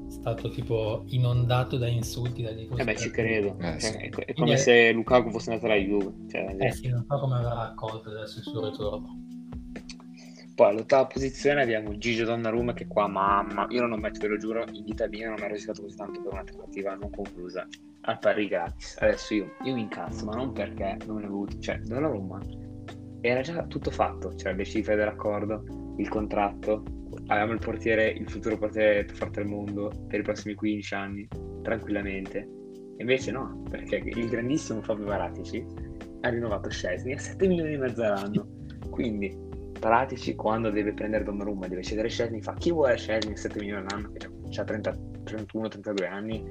[0.08, 3.54] stato tipo inondato da insulti da Eh beh, ci credo.
[3.60, 3.92] Eh, sì.
[3.92, 4.56] è, è, come è...
[4.56, 6.14] se Lukaku fosse andato alla Juve.
[6.30, 9.27] Cioè, eh sì, non so come avrà accolto adesso il suo ritorno.
[10.58, 14.38] Poi all'ottava posizione abbiamo Gigio Donnarumma che qua, mamma, io non ho mai, ve lo
[14.38, 17.64] giuro, in vita mia non mi ero rischiato così tanto per una trattativa non conclusa
[18.00, 18.96] al pari gratis.
[18.98, 22.40] Adesso io, io mi incazzo, ma non perché non ne ho avuto, cioè Donnarumma
[23.20, 25.62] era già tutto fatto, cioè le cifre dell'accordo,
[25.96, 26.82] il contratto,
[27.28, 31.28] avevamo il portiere, il futuro portiere più forte del mondo per i prossimi 15 anni,
[31.62, 32.48] tranquillamente.
[32.96, 35.64] Invece no, perché il grandissimo Fabio Paratici
[36.22, 38.48] ha rinnovato Scesni a 7 milioni e mezzo all'anno.
[38.90, 39.46] Quindi
[39.78, 43.86] Paratici quando deve prendere Donnarumma deve cedere Scesni fa chi vuole Scesni a 7 milioni
[43.86, 46.44] all'anno che ha 31-32 anni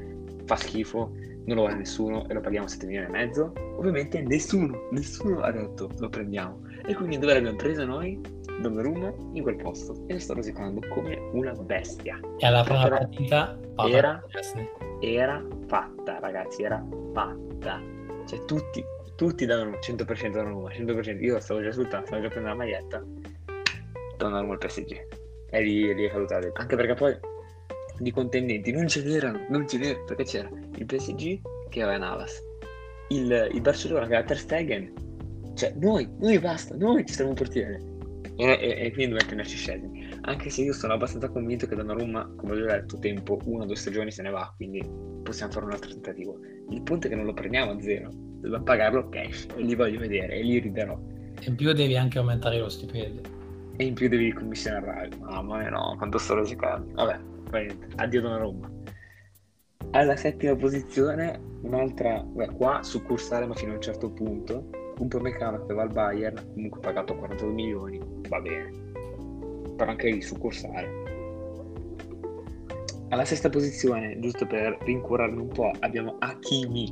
[0.46, 1.12] fa schifo
[1.48, 3.54] non lo vuole nessuno e lo paghiamo 7 milioni e mezzo?
[3.78, 6.62] Ovviamente nessuno nessuno ha detto lo prendiamo.
[6.86, 8.20] E quindi dove l'abbiamo preso noi?
[8.62, 9.94] Donnarumma in quel posto.
[10.08, 12.20] E lo sto rosicando come una bestia.
[12.38, 13.58] E alla prima partita
[13.90, 14.22] era,
[15.00, 17.82] era fatta ragazzi era fatta.
[18.26, 18.84] Cioè tutti
[19.16, 23.04] tutti davano 100% Donnarumma 100% io stavo già sul stavo già prendendo la maglietta
[24.18, 25.08] Donnarumma al PSG
[25.50, 27.18] e lì, lì è caduta anche perché poi
[28.00, 31.40] di contendenti non ce n'erano non ce n'erano perché c'era il PSG
[31.70, 32.42] che aveva Navas
[33.10, 34.94] il, il Barcellona che aveva Ter Stegen.
[35.56, 37.82] Cioè noi, noi basta, noi ci stiamo un portiere
[38.36, 42.34] e, e, e quindi doveva prenderci Scesni anche se io sono abbastanza convinto che Donnarumma
[42.36, 44.86] come ho detto tempo una o due stagioni se ne va quindi
[45.24, 46.40] possiamo fare un altro tentativo.
[46.70, 48.10] Il punto è che non lo prendiamo a zero.
[48.12, 50.98] Dobbiamo pagarlo cash e li voglio vedere e li riderò.
[51.42, 53.37] In più devi anche aumentare lo stipendio
[53.78, 58.78] e in più devi commissionare mamma mia no quanto sto rosicando vabbè addio Donnarumma
[59.92, 64.70] alla settima posizione un'altra beh, qua succursale ma fino a un certo punto.
[64.98, 68.72] Un po' meccano che va al Bayern comunque pagato 42 milioni va bene.
[69.76, 71.06] Però anche lì succursale.
[73.10, 76.92] Alla sesta posizione giusto per rincuorarne un po' abbiamo Hakimi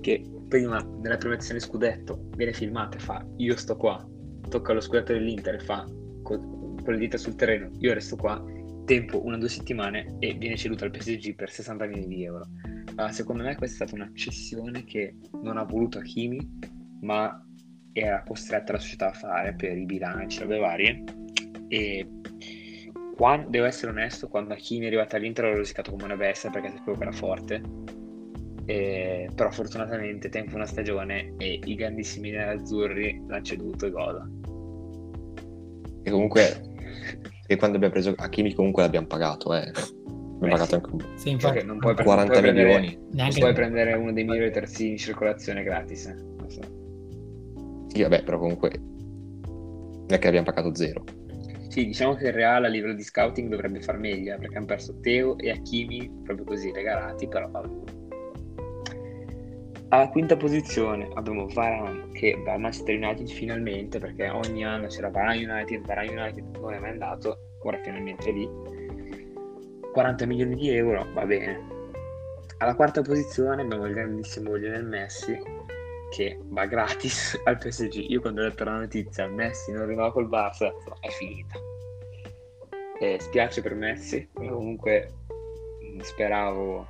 [0.00, 4.02] che prima nella premiazione scudetto viene filmato e fa io sto qua
[4.48, 5.86] tocca lo scudetto dell'Inter e fa
[6.22, 8.42] con, le dita sul terreno io resto qua
[8.90, 12.48] tempo una o due settimane e viene ceduto al PSG per 60 milioni di euro.
[12.96, 16.58] Uh, secondo me questa è stata una cessione che non ha voluto Hakimi,
[17.02, 17.40] ma
[17.92, 21.04] era costretta la società a fare per i bilanci, robe varie.
[21.68, 22.04] E
[23.14, 26.70] quando, devo essere onesto, quando Hakimi è arrivato all'Inter l'ho rosicato come una bestia perché
[26.70, 27.62] sapevo che era forte.
[28.70, 34.30] E, però fortunatamente tempo una stagione e i grandissimi nerazzurri l'hanno ceduto e goda.
[36.04, 36.62] E comunque
[37.48, 39.68] e quando abbiamo preso Hakimi comunque l'abbiamo pagato, eh.
[39.68, 40.74] Abbiamo Beh, pagato sì.
[40.74, 42.86] anche sì, infatti, non puoi, 40 non puoi milioni.
[42.86, 46.06] Prendere, non puoi prendere uno dei migliori terzini in circolazione gratis.
[46.06, 46.16] Eh.
[46.46, 46.60] So.
[47.88, 51.02] Sì, vabbè, però comunque non è che abbiamo pagato zero.
[51.66, 54.66] Sì, diciamo che il Real a livello di scouting dovrebbe far meglio, eh, perché hanno
[54.66, 57.98] perso Teo e Hakimi proprio così regalati, però vabbè.
[59.92, 65.10] Alla quinta posizione abbiamo Varane che va al Manchester United finalmente perché ogni anno c'era
[65.10, 68.48] Varane United, Varane United non è mai andato, ora finalmente è lì.
[69.92, 71.66] 40 milioni di euro, va bene.
[72.58, 75.36] Alla quarta posizione abbiamo il grandissimo Lionel Messi
[76.10, 78.10] che va gratis al PSG.
[78.10, 80.70] Io quando ho letto la notizia Messi non rinnova col Barça,
[81.00, 81.58] è finita.
[83.00, 85.10] E spiace per Messi, comunque
[86.02, 86.86] speravo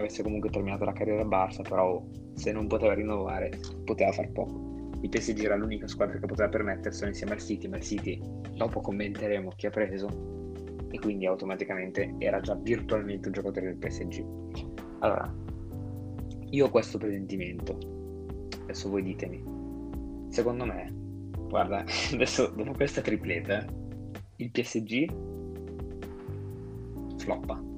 [0.00, 3.50] avesse comunque terminato la carriera al Barça, però se non poteva rinnovare
[3.84, 4.88] poteva far poco.
[5.02, 8.20] Il PSG era l'unica squadra che poteva permetterselo insieme al City, ma il City
[8.54, 10.08] dopo commenteremo chi ha preso
[10.90, 14.24] e quindi automaticamente era già virtualmente un giocatore del PSG.
[14.98, 15.34] Allora,
[16.50, 17.78] io ho questo presentimento,
[18.62, 19.42] adesso voi ditemi,
[20.28, 20.92] secondo me,
[21.48, 23.64] guarda, adesso dopo questa tripleta,
[24.36, 25.06] il PSG
[27.16, 27.69] floppa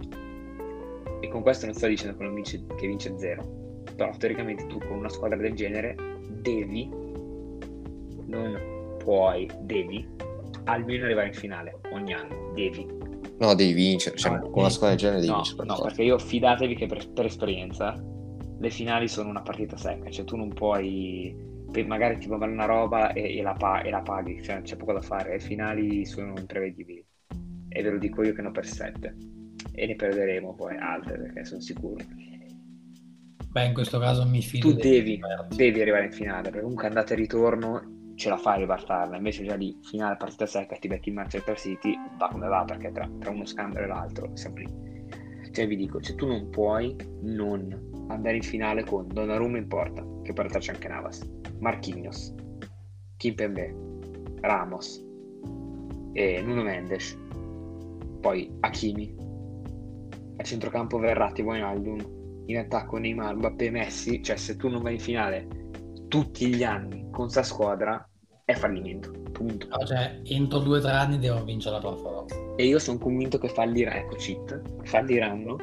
[1.32, 3.42] con questo non sto dicendo che, vince, che vince zero,
[3.96, 5.96] però teoricamente tu con una squadra del genere
[6.28, 6.88] devi,
[8.26, 10.06] non puoi, devi
[10.64, 12.86] almeno arrivare in finale ogni anno, devi.
[13.38, 15.64] No, devi vincere, cioè, no, con una squadra del genere devi no, vincere.
[15.64, 18.00] no, perché io fidatevi che per, per, esperienza
[18.58, 21.34] le finali sono una partita secca, cioè tu non puoi,
[21.86, 24.92] magari ti puoi fare una roba e, e, la, e, la, paghi, cioè c'è poco
[24.92, 27.02] da fare, le finali sono imprevedibili.
[27.74, 29.31] E ve lo dico io che ne ho per sette
[29.72, 32.04] e ne perderemo poi altre perché sono sicuro.
[33.52, 34.70] Beh, in questo caso mi fido.
[34.70, 35.20] Tu devi,
[35.54, 39.16] devi, arrivare in finale perché comunque andata e ritorno ce la fai a ribaltarla.
[39.16, 42.92] Invece, già lì, finale partita secca, ti becchi in Manchester City, va come va perché
[42.92, 44.66] tra, tra uno scambio e l'altro siamo lì.
[45.50, 50.02] Cioè, vi dico, cioè, tu non puoi non andare in finale con Donnarumma in porta,
[50.22, 51.20] che portarci anche Navas,
[51.58, 52.34] Marquinhos,
[53.18, 53.74] Kimpembe,
[54.40, 55.04] Ramos
[56.12, 57.18] e Nuno Mendes,
[58.20, 59.14] poi Hakimi,
[60.42, 65.00] a centrocampo Verratti, Wijnaldum, in attacco Neymar, Mbappé, Messi, cioè se tu non vai in
[65.00, 65.46] finale
[66.08, 68.06] tutti gli anni con sta squadra
[68.44, 69.66] è fallimento, punto.
[69.68, 72.24] No, cioè entro due o tre anni devono vincere la tua
[72.56, 75.56] E io sono convinto che fallirà, ecco cheat, falliranno.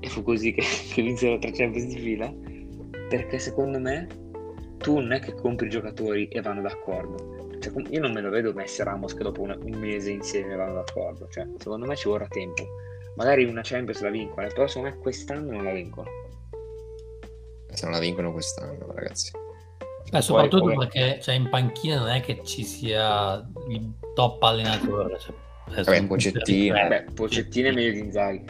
[0.00, 0.62] E fu così che,
[0.92, 2.32] che vinsero tre Champions di fila
[3.08, 4.06] perché secondo me
[4.76, 7.56] tu non è che compri i giocatori e vanno d'accordo.
[7.58, 10.54] Cioè, io non me lo vedo Messi e Ramos che dopo un, un mese insieme
[10.54, 11.26] vanno d'accordo.
[11.28, 12.64] Cioè, secondo me ci vorrà tempo
[13.18, 16.08] magari una Champions la vincono, però secondo me quest'anno non la vincono.
[17.72, 19.32] Se non la vincono quest'anno, ragazzi.
[20.10, 25.18] Beh, soprattutto poi, perché cioè, in panchina non è che ci sia il top allenatore.
[25.18, 25.34] Cioè,
[25.82, 26.74] Vabbè, Pocettino.
[26.88, 28.44] Beh, Pocettino è meglio di Inzaghi.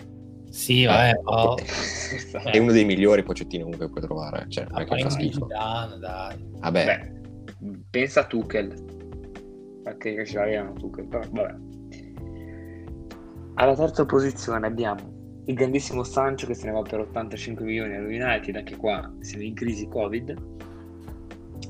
[0.50, 1.54] Sì, vabbè, però...
[2.44, 4.46] è uno dei migliori Pocettino comunque puoi trovare.
[4.48, 5.46] Cioè, non è che fa schifo.
[5.46, 6.36] Zidane, dai.
[6.58, 6.84] Vabbè.
[6.84, 8.84] Beh, pensa a Tuchel.
[9.82, 11.67] Perché ce l'avevano Tuchel, però vabbè.
[13.60, 18.06] Alla terza posizione abbiamo il grandissimo Sancho che se ne va per 85 milioni allo
[18.06, 20.36] United, anche qua siamo in crisi Covid.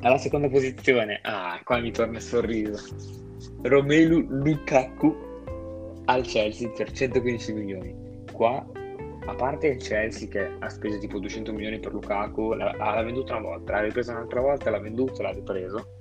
[0.02, 2.94] Alla seconda posizione, ah, qua mi torna il sorriso.
[3.62, 5.16] Romelu Lukaku
[6.04, 7.96] al Chelsea per 115 milioni.
[8.32, 8.66] Qua,
[9.24, 13.32] a parte il Chelsea che ha speso tipo 200 milioni per Lukaku, l'ha, l'ha venduto
[13.32, 15.97] una volta, l'ha ripreso un'altra volta, l'ha venduto, l'ha ripreso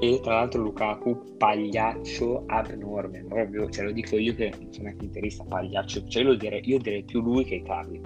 [0.00, 3.24] e tra l'altro Lukaku pagliaccio abnorme.
[3.24, 6.06] Proprio cioè lo dico io che sono anche interista pagliaccio.
[6.06, 8.00] Cioè io direi, io direi più lui che Icardi.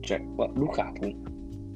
[0.00, 0.18] Cioè
[0.54, 1.26] Lukaku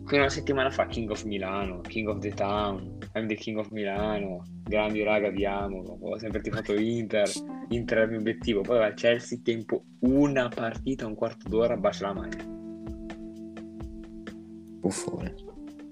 [0.04, 3.70] qui una settimana fa King of Milano King of the Town I'm the King of
[3.70, 7.28] Milano grandi raga vi amo ho sempre tifato Inter
[7.68, 8.60] Inter è il mio obiettivo.
[8.62, 12.44] Poi va Chelsea tempo una partita un quarto d'ora bacia la maglia
[14.80, 15.34] buffone.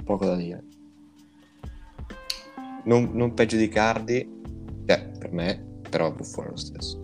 [0.04, 0.64] Poco da dire
[2.84, 4.28] non, non peggio di Cardi,
[4.86, 6.98] cioè, per me, però Buffone lo stesso.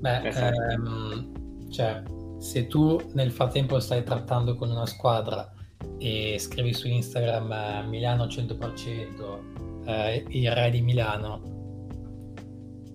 [0.00, 2.02] Beh, ehm, cioè,
[2.38, 5.52] se tu nel frattempo stai trattando con una squadra
[5.98, 11.40] e scrivi su Instagram eh, Milano 100%, eh, il re di Milano,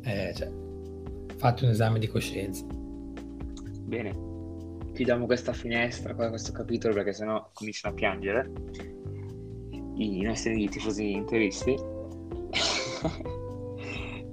[0.04, 0.52] eh, cioè,
[1.38, 2.66] fatti un esame di coscienza.
[3.84, 4.26] Bene,
[4.94, 8.52] chiudiamo questa finestra, questo capitolo perché sennò cominciano a piangere
[9.98, 11.76] i nostri tifosi interisti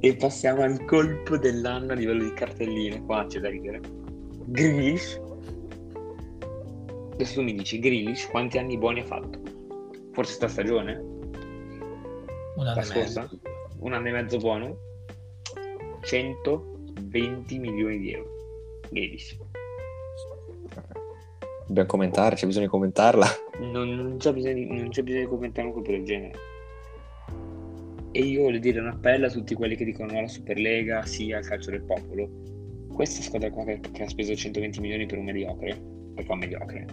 [0.01, 3.81] e passiamo al colpo dell'anno a livello di cartelline qua c'è da ridere
[4.47, 5.21] Grealish
[7.13, 9.41] adesso tu mi dici Grealish quanti anni buoni ha fatto?
[10.13, 10.93] forse sta stagione?
[12.57, 13.29] un anno la scorsa?
[13.79, 14.77] un anno e mezzo buono
[16.03, 18.31] 120 milioni di euro
[18.91, 19.39] Grealish
[21.67, 23.27] Dobbiamo commentare, c'è bisogno di commentarla.
[23.61, 26.39] Non, non, c'è, bisogno di, non c'è bisogno di commentare un colpo del genere.
[28.11, 31.33] E io voglio dire un appello a tutti quelli che dicono no alla Superlega, sì
[31.33, 32.29] al calcio del popolo.
[32.93, 35.81] Questa squadra qua che, che ha speso 120 milioni per un mediocre,
[36.15, 36.87] perché è mediocre,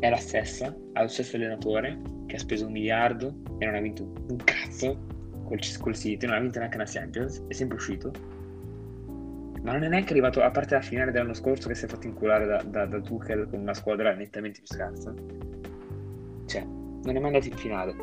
[0.00, 3.80] è la stessa, ha lo stesso allenatore che ha speso un miliardo e non ha
[3.80, 5.06] vinto un cazzo
[5.44, 8.10] col, col City, non ha vinto neanche una Champions, è sempre uscito
[9.62, 12.06] ma non è neanche arrivato, a parte la finale dell'anno scorso che si è fatto
[12.06, 15.14] inculare da, da, da Tuchel con una squadra nettamente più scarsa.
[16.46, 17.94] Cioè, non è mai andato in finale.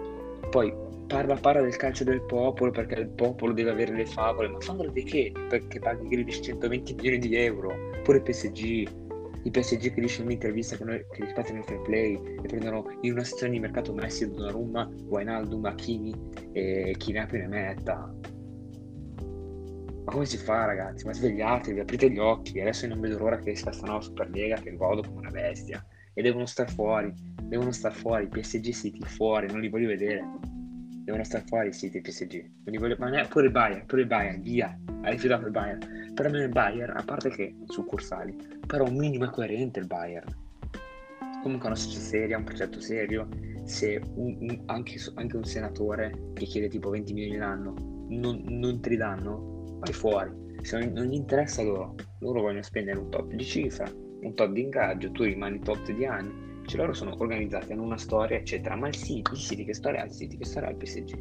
[0.50, 0.74] Poi
[1.08, 4.92] parla, parla del calcio del popolo perché il popolo deve avere le favole, ma favole
[4.94, 5.34] di che?
[5.50, 8.88] Perché paghi Grealish 120 milioni di euro, pure PSG,
[9.44, 12.86] il PSG che dice in un'intervista che, noi, che rispettano il fair play e prendono
[13.02, 16.14] in una sezione di mercato Messi, Donnarumma, Wijnaldum, Hakimi
[16.54, 18.14] e chi ne ha più ne metta
[20.10, 21.06] ma come si fa, ragazzi?
[21.06, 22.60] Ma svegliatevi, aprite gli occhi.
[22.60, 25.86] Adesso non vedo l'ora che esca sta nuova Superlega che godo come una bestia.
[26.14, 27.14] E devono star fuori.
[27.44, 28.28] Devono star fuori.
[28.28, 30.26] PSG City fuori, non li voglio vedere.
[31.04, 32.42] Devono star fuori City PSG.
[32.42, 32.96] Non li voglio...
[32.98, 34.80] Ma neanche pure il Bayern, pure il Bayern, via.
[35.04, 36.12] Ha rifiutato il Bayern.
[36.16, 38.36] Per me il Bayern, a parte che succursali,
[38.66, 40.28] però un minimo è coerente il Bayern.
[41.44, 43.28] Comunque è una società seria, un progetto serio.
[43.66, 47.76] Se un, un, anche, anche, un senatore che chiede tipo 20 milioni l'anno
[48.10, 50.32] non, non te li danno, vai fuori.
[50.62, 53.90] Se non, non gli interessa loro, loro vogliono spendere un tot di cifra,
[54.22, 56.48] un tot di ingaggio, tu rimani tot di anni.
[56.66, 58.76] Cioè loro sono organizzati, hanno una storia, eccetera.
[58.76, 61.18] Ma il City, il City che storia ha il City, che storia ha il PSG?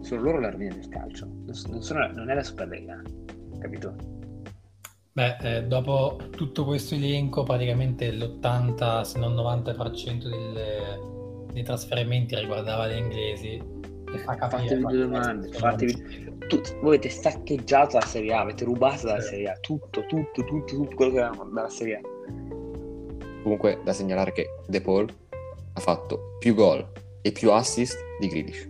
[0.00, 3.02] Sono loro la rovina del calcio, non, sono, non è la Superlega,
[3.58, 4.16] capito?
[5.16, 12.86] Beh, eh, dopo tutto questo elenco, praticamente l'80, se non 90% del, dei trasferimenti riguardava
[12.86, 13.58] gli inglesi.
[14.12, 18.64] E fa capire fatevi due domande, fatevi, tu, voi avete saccheggiato la Serie A, avete
[18.64, 22.00] rubato dalla Serie A, tutto, tutto, tutto, tutto quello che avevamo dalla Serie A.
[23.42, 25.08] Comunque da segnalare che De Paul
[25.74, 26.86] ha fatto più gol
[27.22, 28.68] e più assist di Grealish.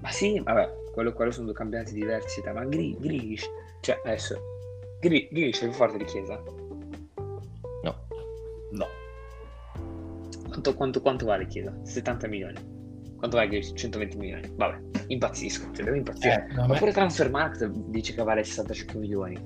[0.00, 3.48] Ma sì, vabbè, quello, quello sono due campionati diversi, ma Gr- Grealish,
[3.80, 4.36] cioè adesso,
[5.00, 6.42] Gr- Grealish è più forte di Chiesa?
[7.82, 8.06] No.
[8.72, 8.86] No.
[10.48, 11.76] Quanto, quanto, quanto vale Chiesa?
[11.82, 12.75] 70 milioni.
[13.28, 14.52] Quanto vale 120 milioni?
[14.54, 16.46] Vabbè, impazzisco, cioè devo impazzire.
[16.50, 19.36] Eh, Ma pure Transfermarkt dice che vale 65 milioni.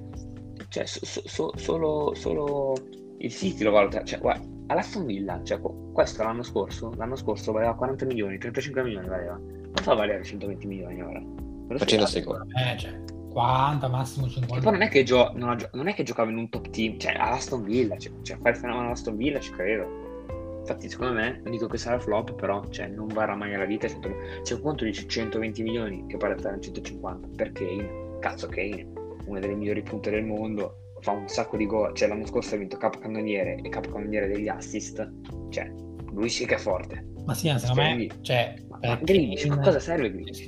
[0.69, 2.75] Cioè, so, so, solo, solo,
[3.19, 4.05] il City lo valuta.
[4.05, 5.61] Cioè, guarda, all'Aston Villa, cioè,
[5.93, 9.37] questo l'anno scorso, l'anno scorso valeva 40 milioni, 35 milioni valeva.
[9.37, 11.23] Non fa valere 120 milioni ora.
[11.79, 13.01] Facendo secondo Eh, cioè.
[13.31, 14.57] 40, massimo 50.
[14.57, 16.69] E poi non è che, gio- non, gio- non è che giocava in un top
[16.71, 20.00] team, cioè all'Aston Villa, cioè, cioè fare il fenomeno all'Aston Villa ci credo.
[20.61, 23.89] Infatti, secondo me, non dico che sarà flop, però cioè, non varrà mai la vita.
[23.89, 24.11] Cento...
[24.43, 28.19] C'è un conto dice 120 milioni che pare stare a 150 per Kane.
[28.21, 28.87] Cazzo, Kane,
[29.27, 31.95] una delle migliori punte del mondo, fa un sacco di gol.
[31.95, 35.11] Cioè, l'anno scorso ha vinto capocannoniere e capocannoniere degli assist.
[35.49, 35.73] Cioè,
[36.13, 37.07] lui sì che è forte.
[37.25, 40.45] Ma sì, secondo me, cioè, ma, ma Grealish, a cosa serve Grealish?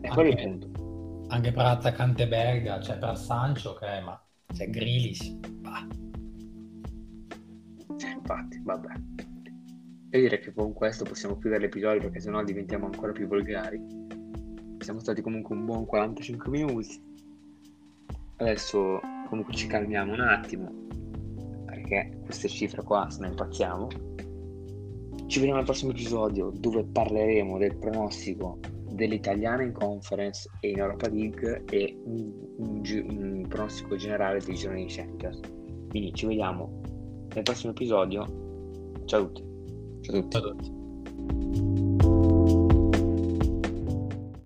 [0.00, 1.24] È quello il punto.
[1.28, 4.20] Anche per l'attaccante belga, cioè per Sancho, ok, ma
[4.52, 5.86] c'è Grealish, bah.
[8.04, 8.92] Infatti, vabbè.
[10.10, 13.80] Io direi che con questo possiamo chiudere l'episodio perché sennò diventiamo ancora più volgari.
[14.78, 17.02] Siamo stati comunque un buon 45 minuti.
[18.36, 20.84] Adesso comunque ci calmiamo un attimo
[21.64, 23.88] perché queste cifre qua se ne impazziamo.
[25.26, 28.58] Ci vediamo al prossimo episodio dove parleremo del pronostico
[28.90, 34.86] dell'italiana in conference e in Europa League e un, un, un pronostico generale dei gironi
[34.86, 35.40] di Champions.
[35.88, 36.80] Quindi ci vediamo
[37.36, 38.24] nel prossimo episodio.
[39.04, 39.44] Ciao a tutti.
[40.00, 40.30] Ciao a tutti.
[40.30, 42.15] Ciao a tutti.